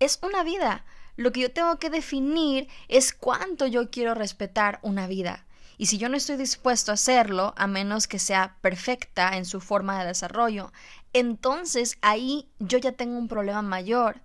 Es 0.00 0.18
una 0.22 0.42
vida. 0.42 0.84
Lo 1.16 1.32
que 1.32 1.40
yo 1.40 1.52
tengo 1.52 1.78
que 1.78 1.90
definir 1.90 2.68
es 2.88 3.12
cuánto 3.12 3.66
yo 3.66 3.90
quiero 3.90 4.14
respetar 4.14 4.80
una 4.82 5.06
vida. 5.06 5.46
Y 5.76 5.86
si 5.86 5.98
yo 5.98 6.08
no 6.08 6.16
estoy 6.16 6.36
dispuesto 6.36 6.90
a 6.90 6.94
hacerlo, 6.94 7.52
a 7.56 7.66
menos 7.66 8.06
que 8.06 8.18
sea 8.18 8.56
perfecta 8.60 9.36
en 9.36 9.44
su 9.44 9.60
forma 9.60 9.98
de 9.98 10.06
desarrollo, 10.06 10.72
entonces 11.12 11.98
ahí 12.00 12.48
yo 12.58 12.78
ya 12.78 12.92
tengo 12.92 13.18
un 13.18 13.28
problema 13.28 13.62
mayor. 13.62 14.22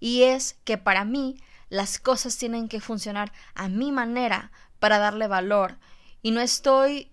Y 0.00 0.22
es 0.24 0.56
que 0.64 0.78
para 0.78 1.04
mí 1.04 1.36
las 1.70 1.98
cosas 1.98 2.36
tienen 2.36 2.68
que 2.68 2.80
funcionar 2.80 3.32
a 3.54 3.68
mi 3.68 3.92
manera 3.92 4.52
para 4.78 4.98
darle 4.98 5.26
valor. 5.26 5.78
Y 6.20 6.30
no 6.30 6.40
estoy 6.40 7.12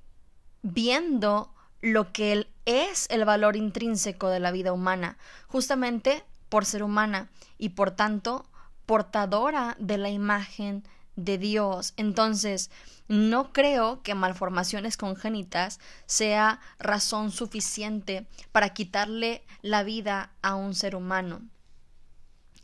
viendo 0.62 1.54
lo 1.82 2.12
que 2.12 2.48
es 2.66 3.08
el 3.10 3.26
valor 3.26 3.56
intrínseco 3.56 4.30
de 4.30 4.40
la 4.40 4.52
vida 4.52 4.74
humana, 4.74 5.18
justamente 5.48 6.24
por 6.50 6.66
ser 6.66 6.84
humana 6.84 7.30
y 7.58 7.70
por 7.70 7.92
tanto 7.92 8.46
portadora 8.86 9.76
de 9.80 9.98
la 9.98 10.10
imagen 10.10 10.84
de 11.16 11.38
Dios. 11.38 11.94
Entonces, 11.98 12.72
no 13.08 13.52
creo 13.54 14.02
que 14.02 14.16
malformaciones 14.16 14.98
congénitas 14.98 15.80
sea 16.06 16.60
razón 16.80 17.32
suficiente 17.32 18.28
para 18.52 18.70
quitarle 18.70 19.44
la 19.62 19.84
vida 19.84 20.32
a 20.42 20.56
un 20.56 20.76
ser 20.76 20.96
humano. 20.96 21.42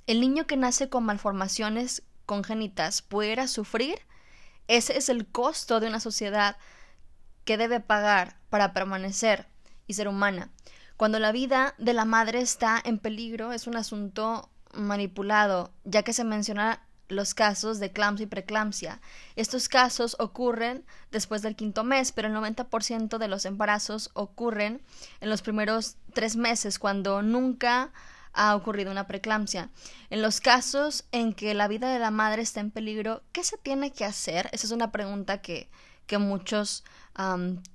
El 0.08 0.22
niño 0.22 0.46
que 0.46 0.58
nace 0.58 0.90
con 0.90 1.04
malformaciones 1.04 2.04
congénitas 2.26 3.02
pudiera 3.02 3.48
sufrir. 3.48 4.00
Ese 4.68 4.98
es 4.98 5.10
el 5.10 5.28
costo 5.28 5.80
de 5.80 5.88
una 5.88 6.00
sociedad 6.00 6.58
que 7.46 7.58
debe 7.58 7.80
pagar 7.80 8.38
para 8.50 8.74
permanecer 8.74 9.48
y 9.88 9.94
ser 9.94 10.08
humana. 10.08 10.50
Cuando 10.98 11.20
la 11.20 11.32
vida 11.32 11.76
de 11.78 11.94
la 11.94 12.06
madre 12.06 12.40
está 12.40 12.82
en 12.84 13.00
peligro 13.00 13.52
es 13.52 13.68
un 13.68 13.76
asunto 13.76 14.50
manipulado, 14.74 15.72
ya 15.84 16.04
que 16.04 16.14
se 16.14 16.24
menciona 16.24 16.82
los 17.08 17.34
casos 17.34 17.80
de 17.80 17.88
eclampsia 17.88 18.24
y 18.24 18.28
preeclampsia. 18.28 19.00
Estos 19.36 19.70
casos 19.70 20.16
ocurren 20.20 20.86
después 21.12 21.42
del 21.42 21.56
quinto 21.56 21.84
mes, 21.84 22.12
pero 22.12 22.28
el 22.28 22.34
90% 22.34 23.18
de 23.18 23.28
los 23.28 23.46
embarazos 23.46 24.10
ocurren 24.14 24.82
en 25.22 25.30
los 25.30 25.42
primeros 25.42 25.98
tres 26.14 26.36
meses, 26.36 26.80
cuando 26.80 27.22
nunca 27.22 27.92
ha 28.34 28.56
ocurrido 28.56 28.92
una 28.92 29.08
preeclampsia. 29.08 29.70
En 30.10 30.22
los 30.22 30.42
casos 30.42 31.06
en 31.12 31.34
que 31.34 31.54
la 31.54 31.68
vida 31.68 31.92
de 31.92 32.00
la 32.00 32.12
madre 32.12 32.42
está 32.42 32.60
en 32.60 32.72
peligro, 32.72 33.24
¿qué 33.32 33.44
se 33.44 33.58
tiene 33.58 33.92
que 33.92 34.06
hacer? 34.06 34.50
Esa 34.52 34.68
es 34.68 34.72
una 34.72 34.92
pregunta 34.92 35.42
que, 35.42 35.70
que 36.08 36.18
muchos 36.18 36.84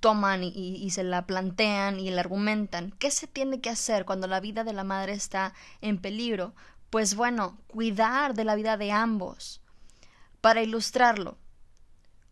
toman 0.00 0.42
y, 0.44 0.90
se 0.90 1.02
la 1.02 1.26
plantean 1.26 1.99
y 1.99 2.10
la 2.10 2.20
argumentan. 2.20 2.92
¿Qué 2.99 3.10
se 3.10 3.26
tiene 3.26 3.60
que 3.60 3.70
hacer 3.70 4.04
cuando 4.04 4.26
la 4.26 4.40
vida 4.40 4.64
de 4.64 4.75
la 4.75 4.84
madre 4.84 5.12
está 5.12 5.54
en 5.80 5.99
peligro? 5.99 6.54
pues 6.90 7.14
bueno, 7.14 7.56
cuidar 7.68 8.34
de 8.34 8.44
la 8.44 8.56
vida 8.56 8.76
de 8.76 8.90
ambos. 8.90 9.62
Para 10.40 10.62
ilustrarlo, 10.62 11.38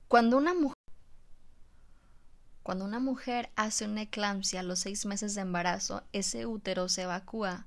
Cuando 0.08 0.36
una 0.36 0.54
mujer 0.54 0.74
cuando 2.62 2.84
una 2.84 2.98
mujer 2.98 3.50
hace 3.56 3.86
una 3.86 4.02
eclampsia 4.02 4.60
a 4.60 4.62
los 4.62 4.80
seis 4.80 5.06
meses 5.06 5.34
de 5.34 5.40
embarazo, 5.40 6.02
ese 6.12 6.44
útero 6.44 6.90
se 6.90 7.02
evacúa, 7.02 7.66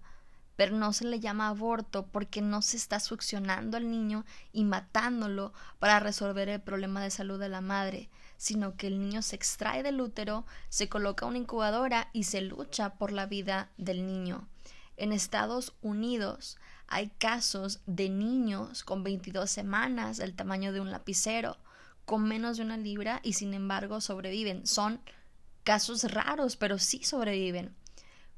pero 0.56 0.76
no 0.76 0.94
se 0.94 1.06
le 1.06 1.20
llama 1.20 1.48
aborto 1.48 2.06
porque 2.06 2.42
no 2.42 2.62
se 2.62 2.78
está 2.78 3.00
succionando 3.00 3.78
al 3.78 3.90
niño 3.90 4.26
y 4.54 4.64
matándolo 4.64 5.54
para 5.80 6.00
resolver 6.00 6.50
el 6.50 6.62
problema 6.62 7.02
de 7.02 7.10
salud 7.10 7.40
de 7.40 7.50
la 7.50 7.62
madre, 7.62 8.12
sino 8.42 8.76
que 8.76 8.88
el 8.88 9.00
niño 9.00 9.22
se 9.22 9.36
extrae 9.36 9.84
del 9.84 10.02
útero, 10.02 10.48
se 10.68 10.90
coloca 10.90 11.28
una 11.28 11.38
incubadora 11.38 12.10
y 12.12 12.24
se 12.24 12.42
lucha 12.42 12.96
por 12.96 13.12
la 13.12 13.28
vida 13.28 13.70
del 13.78 14.08
niño. 14.08 14.48
En 14.98 15.12
Estados 15.14 15.74
Unidos 15.84 16.58
hay 16.88 17.12
casos 17.20 17.82
de 17.86 18.10
niños 18.10 18.84
con 18.84 19.04
22 19.04 19.48
semanas 19.48 20.18
del 20.18 20.34
tamaño 20.34 20.74
de 20.74 20.82
un 20.82 20.90
lapicero, 20.90 21.58
con 22.06 22.28
menos 22.28 22.58
de 22.58 22.64
una 22.64 22.78
libra 22.78 23.20
y 23.22 23.34
sin 23.34 23.54
embargo 23.54 24.02
sobreviven. 24.02 24.66
Son 24.66 25.00
casos 25.64 26.12
raros, 26.12 26.56
pero 26.56 26.80
sí 26.80 27.04
sobreviven. 27.04 27.76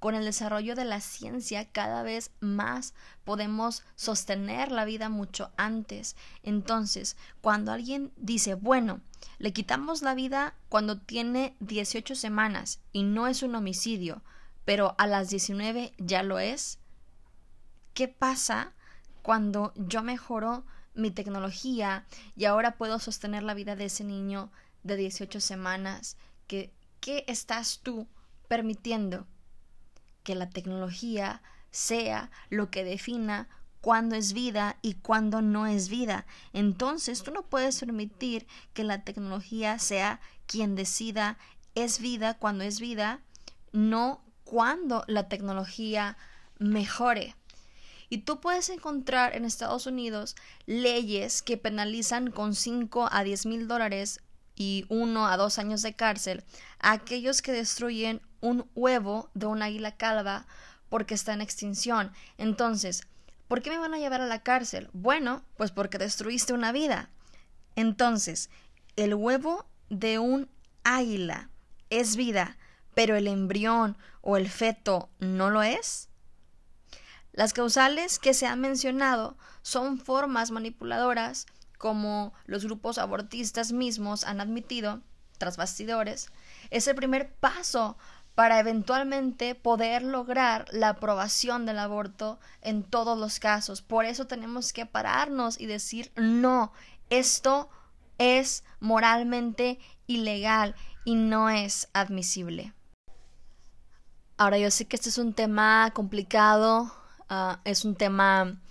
Con 0.04 0.16
el 0.16 0.26
desarrollo 0.26 0.76
de 0.76 0.84
la 0.84 1.00
ciencia 1.00 1.64
cada 1.64 2.04
vez 2.04 2.32
más 2.42 2.94
podemos 3.24 3.84
sostener 3.96 4.70
la 4.70 4.84
vida 4.84 5.08
mucho 5.08 5.54
antes. 5.56 6.18
Entonces, 6.44 7.16
cuando 7.40 7.72
alguien 7.72 8.12
dice, 8.18 8.56
bueno, 8.56 9.00
le 9.38 9.54
quitamos 9.54 10.02
la 10.02 10.14
vida 10.14 10.56
cuando 10.68 11.00
tiene 11.00 11.56
18 11.62 12.16
semanas 12.16 12.82
y 12.92 13.04
no 13.04 13.28
es 13.28 13.44
un 13.44 13.56
homicidio, 13.56 14.22
pero 14.66 14.94
a 14.98 15.08
las 15.08 15.30
19 15.30 15.94
ya 15.98 16.22
lo 16.22 16.38
es, 16.38 16.80
¿qué 17.94 18.10
pasa 18.10 18.74
cuando 19.22 19.72
yo 19.78 20.04
mejoro 20.04 20.66
mi 20.94 21.12
tecnología 21.12 22.06
y 22.36 22.44
ahora 22.44 22.76
puedo 22.76 23.00
sostener 23.00 23.44
la 23.44 23.54
vida 23.54 23.78
de 23.78 23.86
ese 23.86 24.04
niño 24.04 24.52
de 24.84 24.98
18 24.98 25.40
semanas, 25.40 26.18
que, 26.48 26.74
¿qué 27.00 27.24
estás 27.30 27.80
tú 27.82 28.10
permitiendo? 28.50 29.28
Que 30.24 30.36
la 30.36 30.50
tecnología 30.50 31.42
sea 31.72 32.32
lo 32.50 32.70
que 32.70 32.84
defina 32.84 33.50
cuándo 33.82 34.16
es 34.16 34.32
vida 34.32 34.78
y 34.82 34.94
cuándo 34.94 35.42
no 35.42 35.68
es 35.68 35.90
vida. 35.90 36.26
Entonces 36.54 37.22
tú 37.22 37.32
no 37.32 37.44
puedes 37.44 37.82
permitir 37.82 38.48
que 38.74 38.86
la 38.86 39.04
tecnología 39.04 39.78
sea 39.78 40.22
quien 40.46 40.76
decida 40.76 41.38
es 41.76 42.00
vida 42.00 42.36
cuando 42.36 42.64
es 42.64 42.80
vida, 42.80 43.20
no 43.74 44.24
cuando 44.46 45.04
la 45.08 45.28
tecnología 45.28 46.18
mejore. 46.60 47.36
Y 48.10 48.20
tú 48.20 48.40
puedes 48.40 48.70
encontrar 48.70 49.36
en 49.36 49.44
Estados 49.44 49.88
Unidos 49.88 50.36
leyes 50.66 51.42
que 51.42 51.58
penalizan 51.58 52.32
con 52.32 52.54
5 52.54 53.10
a 53.12 53.24
10 53.24 53.48
mil 53.48 53.68
dólares 53.68 54.22
y 54.56 54.86
1 54.90 55.28
a 55.28 55.38
2 55.38 55.60
años 55.60 55.82
de 55.82 55.96
cárcel 55.96 56.44
a 56.80 56.92
aquellos 56.92 57.42
que 57.42 57.52
destruyen 57.52 58.22
un 58.42 58.70
huevo 58.76 59.30
de 59.34 59.46
un 59.46 59.62
águila 59.62 59.96
calva 59.96 60.46
porque 60.90 61.16
está 61.16 61.34
en 61.34 61.42
extinción. 61.42 62.12
Entonces, 62.38 63.08
¿por 63.48 63.62
qué 63.62 63.70
me 63.70 63.80
van 63.80 63.94
a 63.94 64.00
llevar 64.00 64.22
a 64.22 64.28
la 64.28 64.44
cárcel? 64.44 64.90
Bueno, 64.94 65.44
pues 65.58 65.72
porque 65.72 65.98
destruiste 65.98 66.54
una 66.54 66.72
vida. 66.72 67.10
Entonces, 67.76 68.50
el 68.96 69.16
huevo 69.16 69.66
de 69.90 70.20
un 70.20 70.50
águila 70.84 71.50
es 71.90 72.16
vida, 72.16 72.58
pero 72.94 73.16
el 73.16 73.28
embrión 73.28 73.98
o 74.22 74.38
el 74.38 74.50
feto 74.50 75.10
no 75.20 75.50
lo 75.50 75.64
es. 75.64 76.10
Las 77.32 77.54
causales 77.54 78.20
que 78.20 78.36
se 78.36 78.46
han 78.46 78.62
mencionado 78.62 79.38
son 79.64 80.00
formas 80.00 80.52
manipuladoras 80.52 81.48
como 81.78 82.34
los 82.46 82.66
grupos 82.66 82.98
abortistas 82.98 83.72
mismos 83.72 84.24
han 84.24 84.42
admitido, 84.42 85.02
tras 85.38 85.58
bastidores, 85.58 86.32
es 86.70 86.88
el 86.88 86.96
primer 86.96 87.34
paso 87.36 87.98
para 88.36 88.60
eventualmente 88.60 89.56
poder 89.56 90.04
lograr 90.04 90.66
la 90.72 90.90
aprobación 90.90 91.66
del 91.66 91.80
aborto 91.80 92.40
en 92.62 92.84
todos 92.84 93.18
los 93.18 93.40
casos. 93.40 93.82
Por 93.82 94.06
eso 94.06 94.26
tenemos 94.26 94.74
que 94.74 94.86
pararnos 94.86 95.60
y 95.60 95.66
decir 95.66 96.12
no, 96.16 96.72
esto 97.10 97.70
es 98.18 98.64
moralmente 98.80 99.80
ilegal 100.08 100.76
y 101.06 101.16
no 101.16 101.50
es 101.50 101.90
admisible. 101.94 102.74
Ahora 104.38 104.58
yo 104.58 104.72
sé 104.72 104.86
que 104.86 104.96
este 104.96 105.10
es 105.10 105.18
un 105.18 105.34
tema 105.34 105.92
complicado, 105.94 106.92
Ah, 107.36 107.60
es 107.64 107.84
un 107.84 107.96
tema 107.96 108.62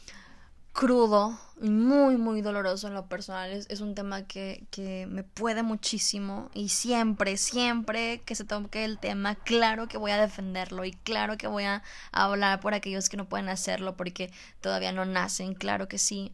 crudo 0.73 1.37
muy, 1.71 2.17
muy 2.17 2.43
doloroso 2.43 2.89
en 2.89 2.95
lo 2.95 3.07
personal. 3.07 3.51
Es, 3.51 3.81
un 3.81 3.95
tema 3.95 4.27
que, 4.27 4.67
que, 4.71 5.07
me 5.07 5.23
puede 5.23 5.63
muchísimo 5.63 6.51
y 6.55 6.71
siempre, 6.71 7.37
siempre 7.37 8.21
que 8.25 8.35
se 8.35 8.45
toque 8.45 8.85
el 8.85 8.99
tema, 8.99 9.37
claro 9.37 9.89
que 9.89 9.99
voy 9.99 10.11
a 10.11 10.21
defenderlo 10.21 10.85
y 10.85 10.93
claro 10.93 11.37
que 11.37 11.47
voy 11.47 11.65
a, 11.65 11.83
hablar 12.11 12.61
por 12.61 12.75
aquellos 12.75 13.09
que 13.09 13.17
no 13.17 13.29
pueden 13.29 13.49
hacerlo 13.49 13.97
porque 13.97 14.33
todavía 14.61 14.93
no 14.93 15.05
nacen, 15.05 15.55
claro 15.55 15.89
que 15.89 15.99
sí. 15.99 16.33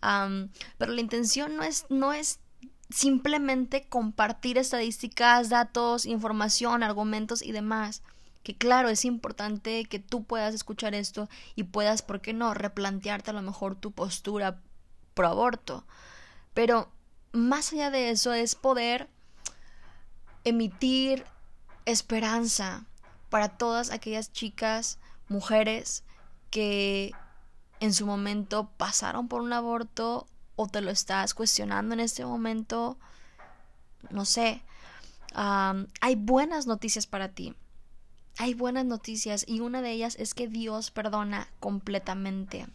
pero 0.00 0.92
la 0.92 1.00
intención 1.00 1.56
no 1.56 1.64
es, 1.64 1.86
no 1.88 2.12
es 2.12 2.40
simplemente 2.90 3.88
compartir 3.88 4.58
estadísticas, 4.58 5.48
datos, 5.48 6.06
información, 6.06 6.82
argumentos 6.82 7.42
y 7.42 7.52
demás 7.52 8.02
que 8.44 8.56
claro, 8.56 8.88
es 8.88 9.04
importante 9.04 9.84
que 9.84 9.98
tú 9.98 10.24
puedas 10.24 10.54
escuchar 10.54 10.94
esto 10.94 11.28
y 11.54 11.64
puedas, 11.64 12.00
¿por 12.00 12.22
qué 12.22 12.32
no?, 12.32 12.54
replantearte 12.54 13.30
a 13.30 13.34
lo 13.34 13.42
mejor 13.42 13.74
tu 13.74 13.92
postura 13.92 14.58
pro 15.18 15.26
aborto. 15.26 15.84
Pero 16.54 16.88
más 17.32 17.72
allá 17.72 17.90
de 17.90 18.10
eso 18.10 18.32
es 18.32 18.54
poder 18.54 19.08
emitir 20.44 21.24
esperanza 21.86 22.86
para 23.28 23.48
todas 23.48 23.90
aquellas 23.90 24.32
chicas, 24.32 25.00
mujeres 25.28 26.04
que 26.50 27.10
en 27.80 27.92
su 27.92 28.06
momento 28.06 28.70
pasaron 28.76 29.26
por 29.26 29.42
un 29.42 29.52
aborto 29.52 30.28
o 30.54 30.68
te 30.68 30.80
lo 30.80 30.92
estás 30.92 31.34
cuestionando 31.34 31.94
en 31.94 32.00
este 32.00 32.24
momento, 32.24 32.96
no 34.10 34.24
sé, 34.24 34.62
hay 35.34 36.14
buenas 36.14 36.68
noticias 36.68 37.08
para 37.08 37.30
ti 37.30 37.56
hay 38.38 38.54
buenas 38.54 38.84
noticias 38.84 39.44
y 39.48 39.58
una 39.58 39.82
de 39.82 39.90
ellas 39.90 40.14
es 40.16 40.32
que 40.32 40.46
Dios 40.46 40.92
perdona 40.92 41.48
completamente. 41.58 42.68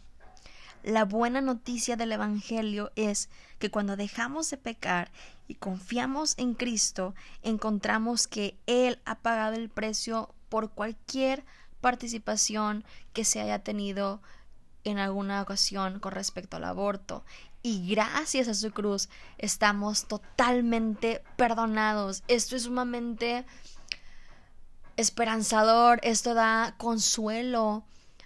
La 0.84 1.06
buena 1.06 1.40
noticia 1.40 1.96
del 1.96 2.12
Evangelio 2.12 2.92
es 2.98 3.30
que 3.58 3.72
cuando 3.72 3.96
dejamos 3.96 4.50
de 4.50 4.58
pecar 4.58 5.12
y 5.48 5.56
confiamos 5.56 6.34
en 6.38 6.56
Cristo, 6.56 7.16
encontramos 7.42 8.28
que 8.28 8.58
Él 8.66 9.00
ha 9.06 9.20
pagado 9.20 9.56
el 9.56 9.70
precio 9.70 10.36
por 10.50 10.72
cualquier 10.72 11.46
participación 11.80 12.84
que 13.14 13.24
se 13.24 13.40
haya 13.40 13.60
tenido 13.60 14.22
en 14.84 15.00
alguna 15.00 15.42
ocasión 15.42 16.00
con 16.00 16.12
respecto 16.12 16.58
al 16.58 16.66
aborto. 16.66 17.24
Y 17.62 17.90
gracias 17.90 18.50
a 18.50 18.54
su 18.54 18.72
cruz 18.72 19.08
estamos 19.38 20.10
totalmente 20.10 21.24
perdonados. 21.38 22.24
Esto 22.28 22.58
es 22.58 22.64
sumamente 22.64 23.46
esperanzador, 24.98 26.02
esto 26.04 26.34
da 26.34 26.76
consuelo 26.78 27.86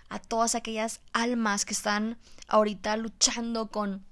a 0.09 0.19
todas 0.19 0.55
aquellas 0.55 1.01
almas 1.13 1.65
que 1.65 1.73
están 1.73 2.17
ahorita 2.47 2.97
luchando 2.97 3.67
con, 3.67 4.05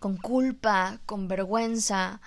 con 0.00 0.16
culpa, 0.16 0.98
con 1.06 1.28
vergüenza, 1.28 2.20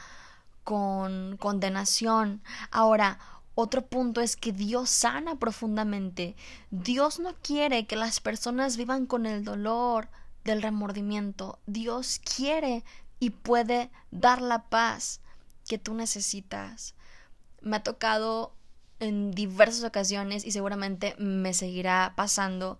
con 0.63 1.37
condenación. 1.37 2.41
Ahora, 2.71 3.19
otro 3.55 3.85
punto 3.85 4.21
es 4.21 4.35
que 4.35 4.53
Dios 4.53 4.89
sana 4.89 5.35
profundamente. 5.35 6.35
Dios 6.71 7.19
no 7.19 7.33
quiere 7.41 7.87
que 7.87 7.95
las 7.95 8.19
personas 8.19 8.77
vivan 8.77 9.05
con 9.05 9.25
el 9.25 9.43
dolor 9.43 10.09
del 10.45 10.61
remordimiento. 10.61 11.59
Dios 11.65 12.21
quiere 12.23 12.85
y 13.19 13.31
puede 13.31 13.91
dar 14.11 14.41
la 14.41 14.69
paz 14.69 15.19
que 15.67 15.77
tú 15.77 15.93
necesitas. 15.93 16.95
Me 17.61 17.77
ha 17.77 17.83
tocado 17.83 18.53
en 18.99 19.31
diversas 19.31 19.83
ocasiones 19.83 20.45
y 20.45 20.51
seguramente 20.51 21.15
me 21.17 21.53
seguirá 21.53 22.13
pasando 22.15 22.79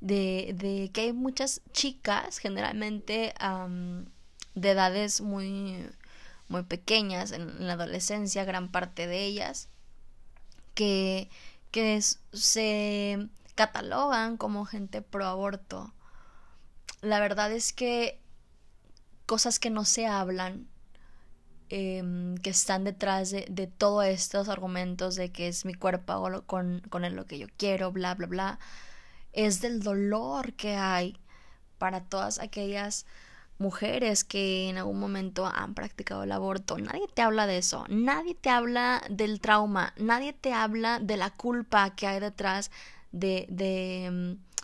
de, 0.00 0.54
de 0.54 0.90
que 0.92 1.02
hay 1.02 1.12
muchas 1.12 1.60
chicas 1.72 2.38
generalmente 2.38 3.34
de 4.54 4.70
edades 4.70 5.20
muy 5.20 5.86
muy 6.48 6.62
pequeñas 6.62 7.32
en, 7.32 7.66
la 7.66 7.74
adolescencia 7.74 8.44
gran 8.44 8.70
parte 8.70 9.06
de 9.06 9.24
ellas 9.24 9.68
que 10.74 11.28
que 11.70 12.00
se 12.32 13.28
catalogan 13.54 14.36
como 14.36 14.64
gente 14.64 15.02
pro 15.02 15.26
aborto. 15.26 15.92
La 17.02 17.20
verdad 17.20 17.52
es 17.52 17.72
que 17.72 18.18
cosas 19.26 19.58
que 19.58 19.68
no 19.68 19.84
se 19.84 20.06
hablan 20.06 20.66
Em, 21.70 22.36
que 22.38 22.48
están 22.48 22.84
detrás 22.84 23.30
de, 23.30 23.44
de, 23.50 23.66
todos 23.66 24.06
estos 24.06 24.48
argumentos 24.48 25.16
de 25.16 25.30
que 25.30 25.48
es 25.48 25.66
mi 25.66 25.74
cuerpo 25.74 26.42
con, 26.46 26.80
con 26.88 27.14
lo 27.14 27.26
que 27.26 27.38
yo 27.38 27.46
quiero, 27.58 27.92
bla, 27.92 28.14
bla, 28.14 28.26
bla, 28.26 28.58
es 29.34 29.60
del 29.60 29.82
dolor 29.82 30.54
que 30.54 30.76
hay 30.76 31.18
para 31.76 32.02
todas 32.04 32.38
aquellas 32.38 33.04
mujeres 33.58 34.24
que 34.24 34.70
en 34.70 34.78
algún 34.78 34.98
momento 34.98 35.46
han 35.46 35.74
practicado 35.74 36.22
el 36.22 36.32
aborto. 36.32 36.78
Nadie 36.78 37.06
te 37.12 37.20
habla 37.20 37.46
de 37.46 37.58
eso, 37.58 37.84
nadie 37.90 38.34
te 38.34 38.48
habla 38.48 39.02
del 39.10 39.38
trauma, 39.38 39.92
nadie 39.98 40.32
te 40.32 40.54
habla 40.54 41.00
de 41.00 41.18
la 41.18 41.30
culpa 41.30 41.94
que 41.94 42.06
hay 42.06 42.20
detrás 42.20 42.70
de, 43.12 43.46
de 43.50 44.08
mm, 44.10 44.58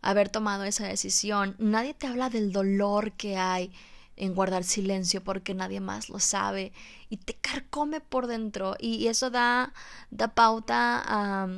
haber 0.00 0.30
tomado 0.30 0.64
esa 0.64 0.86
decisión, 0.86 1.54
nadie 1.58 1.92
te 1.92 2.06
habla 2.06 2.30
del 2.30 2.50
dolor 2.50 3.12
que 3.12 3.36
hay 3.36 3.72
en 4.16 4.34
guardar 4.34 4.64
silencio 4.64 5.22
porque 5.22 5.54
nadie 5.54 5.80
más 5.80 6.08
lo 6.08 6.18
sabe 6.18 6.72
y 7.08 7.18
te 7.18 7.34
carcome 7.34 8.00
por 8.00 8.26
dentro 8.26 8.76
y 8.78 9.06
eso 9.08 9.30
da, 9.30 9.72
da 10.10 10.28
pauta 10.34 11.02
a, 11.06 11.48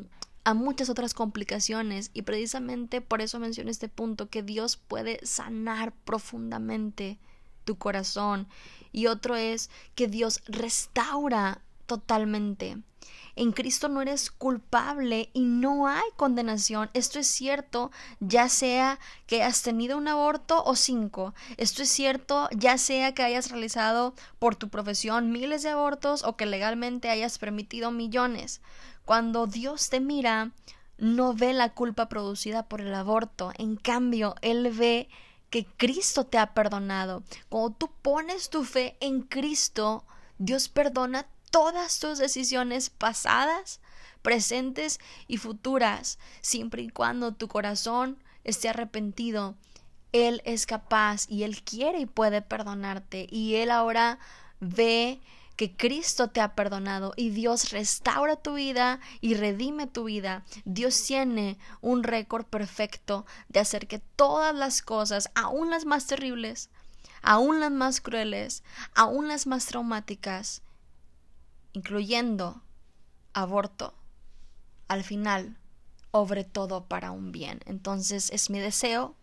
a 0.44 0.54
muchas 0.54 0.90
otras 0.90 1.14
complicaciones 1.14 2.10
y 2.14 2.22
precisamente 2.22 3.00
por 3.00 3.20
eso 3.20 3.38
menciono 3.38 3.70
este 3.70 3.88
punto 3.88 4.28
que 4.28 4.42
Dios 4.42 4.76
puede 4.76 5.24
sanar 5.24 5.92
profundamente 6.04 7.18
tu 7.64 7.76
corazón 7.76 8.48
y 8.92 9.06
otro 9.06 9.36
es 9.36 9.70
que 9.94 10.08
Dios 10.08 10.42
restaura 10.46 11.60
totalmente. 11.86 12.78
En 13.38 13.52
Cristo 13.52 13.88
no 13.88 14.02
eres 14.02 14.32
culpable 14.32 15.30
y 15.32 15.44
no 15.44 15.86
hay 15.86 16.08
condenación. 16.16 16.90
Esto 16.92 17.20
es 17.20 17.28
cierto, 17.28 17.92
ya 18.18 18.48
sea 18.48 18.98
que 19.28 19.44
has 19.44 19.62
tenido 19.62 19.96
un 19.96 20.08
aborto 20.08 20.64
o 20.64 20.74
cinco. 20.74 21.34
Esto 21.56 21.84
es 21.84 21.88
cierto, 21.88 22.48
ya 22.50 22.78
sea 22.78 23.14
que 23.14 23.22
hayas 23.22 23.52
realizado 23.52 24.12
por 24.40 24.56
tu 24.56 24.70
profesión 24.70 25.30
miles 25.30 25.62
de 25.62 25.68
abortos 25.68 26.24
o 26.24 26.36
que 26.36 26.46
legalmente 26.46 27.10
hayas 27.10 27.38
permitido 27.38 27.92
millones. 27.92 28.60
Cuando 29.04 29.46
Dios 29.46 29.88
te 29.88 30.00
mira, 30.00 30.50
no 30.98 31.32
ve 31.32 31.52
la 31.52 31.72
culpa 31.74 32.08
producida 32.08 32.64
por 32.64 32.80
el 32.80 32.92
aborto. 32.92 33.52
En 33.56 33.76
cambio, 33.76 34.34
Él 34.42 34.68
ve 34.72 35.08
que 35.48 35.64
Cristo 35.64 36.24
te 36.24 36.38
ha 36.38 36.54
perdonado. 36.54 37.22
Cuando 37.48 37.70
tú 37.70 37.90
pones 38.02 38.50
tu 38.50 38.64
fe 38.64 38.96
en 38.98 39.22
Cristo, 39.22 40.04
Dios 40.38 40.68
perdona 40.68 41.28
todas 41.50 41.98
tus 41.98 42.18
decisiones 42.18 42.90
pasadas, 42.90 43.80
presentes 44.22 44.98
y 45.26 45.38
futuras, 45.38 46.18
siempre 46.40 46.82
y 46.82 46.90
cuando 46.90 47.32
tu 47.32 47.48
corazón 47.48 48.22
esté 48.44 48.68
arrepentido. 48.68 49.54
Él 50.12 50.40
es 50.44 50.66
capaz 50.66 51.26
y 51.28 51.42
Él 51.42 51.62
quiere 51.62 52.00
y 52.00 52.06
puede 52.06 52.42
perdonarte. 52.42 53.26
Y 53.30 53.56
Él 53.56 53.70
ahora 53.70 54.18
ve 54.60 55.20
que 55.56 55.76
Cristo 55.76 56.28
te 56.28 56.40
ha 56.40 56.54
perdonado 56.54 57.12
y 57.16 57.30
Dios 57.30 57.70
restaura 57.70 58.36
tu 58.36 58.54
vida 58.54 59.00
y 59.20 59.34
redime 59.34 59.88
tu 59.88 60.04
vida. 60.04 60.44
Dios 60.64 61.02
tiene 61.02 61.58
un 61.80 62.04
récord 62.04 62.46
perfecto 62.46 63.26
de 63.48 63.60
hacer 63.60 63.88
que 63.88 63.98
todas 63.98 64.54
las 64.54 64.82
cosas, 64.82 65.30
aún 65.34 65.70
las 65.70 65.84
más 65.84 66.06
terribles, 66.06 66.70
aún 67.22 67.58
las 67.58 67.72
más 67.72 68.00
crueles, 68.00 68.62
aún 68.94 69.26
las 69.26 69.48
más 69.48 69.66
traumáticas, 69.66 70.62
incluyendo 71.72 72.62
aborto, 73.32 73.94
al 74.88 75.04
final 75.04 75.56
obre 76.10 76.44
todo 76.44 76.84
para 76.84 77.10
un 77.10 77.32
bien. 77.32 77.60
Entonces 77.66 78.30
es 78.30 78.50
mi 78.50 78.58
deseo 78.58 79.14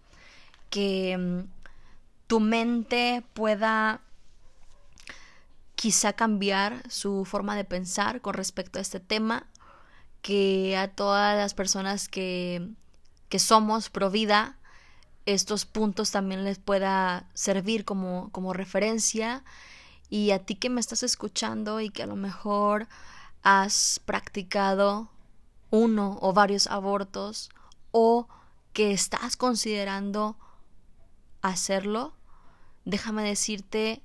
que 0.70 1.18
mm, 1.18 1.48
tu 2.28 2.40
mente 2.40 3.24
pueda 3.34 4.02
quizá 5.76 6.14
cambiar 6.14 6.90
su 6.90 7.26
forma 7.26 7.56
de 7.56 7.66
pensar 7.66 8.22
con 8.22 8.34
respecto 8.34 8.80
a 8.80 8.82
este 8.82 9.00
tema, 9.00 9.48
que 10.22 10.76
a 10.78 10.88
todas 10.88 11.38
las 11.38 11.54
personas 11.54 12.08
que, 12.08 12.70
que 13.30 13.40
somos 13.40 13.90
pro 13.90 14.10
vida, 14.10 14.58
estos 15.26 15.66
puntos 15.66 16.12
también 16.12 16.44
les 16.44 16.58
pueda 16.58 17.28
servir 17.34 17.86
como, 17.86 18.30
como 18.32 18.54
referencia 18.54 19.44
y 20.16 20.32
a 20.32 20.40
ti 20.40 20.56
que 20.56 20.70
me 20.70 20.80
estás 20.80 21.04
escuchando 21.04 21.82
y 21.82 21.90
que 21.90 22.04
a 22.04 22.08
lo 22.08 22.16
mejor 22.16 22.88
has 23.44 24.00
practicado 24.06 25.10
uno 25.72 26.18
o 26.22 26.32
varios 26.32 26.68
abortos 26.68 27.50
o 27.92 28.30
que 28.72 28.94
estás 28.94 29.36
considerando 29.36 30.38
hacerlo, 31.42 32.14
déjame 32.86 33.24
decirte 33.24 34.02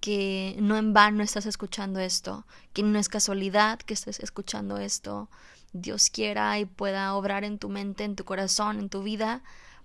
que 0.00 0.56
no 0.58 0.78
en 0.78 0.94
vano 0.94 1.22
estás 1.22 1.44
escuchando 1.44 2.00
esto, 2.00 2.46
que 2.72 2.82
no 2.82 2.98
es 2.98 3.10
casualidad 3.10 3.78
que 3.78 3.92
estés 3.92 4.20
escuchando 4.20 4.78
esto. 4.78 5.28
Dios 5.74 6.08
quiera 6.08 6.58
y 6.60 6.64
pueda 6.64 7.14
obrar 7.14 7.44
en 7.44 7.58
tu 7.58 7.68
mente, 7.68 8.04
en 8.04 8.16
tu 8.16 8.24
corazón, 8.24 8.78
en 8.78 8.88
tu 8.88 9.02
vida, 9.02 9.42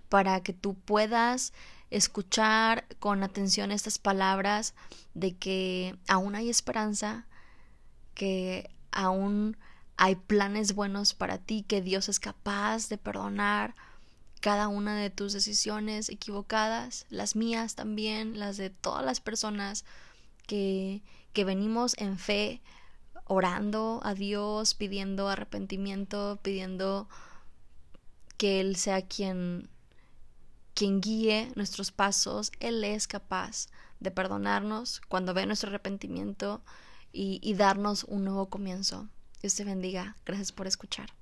para 0.08 0.42
que 0.42 0.54
tú 0.54 0.72
puedas 0.72 1.52
escuchar 1.90 2.86
con 2.98 3.22
atención 3.22 3.70
estas 3.70 3.98
palabras 3.98 4.74
de 5.14 5.36
que 5.36 5.96
aún 6.06 6.34
hay 6.34 6.50
esperanza, 6.50 7.26
que 8.14 8.70
aún 8.92 9.56
hay 9.96 10.14
planes 10.16 10.74
buenos 10.74 11.14
para 11.14 11.38
ti, 11.38 11.64
que 11.66 11.82
Dios 11.82 12.08
es 12.08 12.20
capaz 12.20 12.88
de 12.88 12.98
perdonar 12.98 13.74
cada 14.40 14.68
una 14.68 14.96
de 14.96 15.10
tus 15.10 15.32
decisiones 15.32 16.08
equivocadas, 16.08 17.06
las 17.10 17.34
mías 17.34 17.74
también, 17.74 18.38
las 18.38 18.56
de 18.56 18.70
todas 18.70 19.04
las 19.04 19.20
personas 19.20 19.84
que, 20.46 21.02
que 21.32 21.44
venimos 21.44 21.94
en 21.98 22.18
fe 22.18 22.62
orando 23.24 24.00
a 24.04 24.14
Dios, 24.14 24.74
pidiendo 24.74 25.28
arrepentimiento, 25.28 26.38
pidiendo 26.42 27.08
que 28.36 28.60
Él 28.60 28.76
sea 28.76 29.02
quien 29.02 29.68
quien 30.78 31.00
guíe 31.00 31.50
nuestros 31.56 31.90
pasos, 31.90 32.52
Él 32.60 32.84
es 32.84 33.08
capaz 33.08 33.66
de 33.98 34.12
perdonarnos 34.12 35.00
cuando 35.08 35.34
ve 35.34 35.44
nuestro 35.44 35.70
arrepentimiento 35.70 36.62
y, 37.12 37.40
y 37.42 37.54
darnos 37.54 38.04
un 38.04 38.22
nuevo 38.22 38.48
comienzo. 38.48 39.08
Dios 39.42 39.56
te 39.56 39.64
bendiga. 39.64 40.14
Gracias 40.24 40.52
por 40.52 40.68
escuchar. 40.68 41.17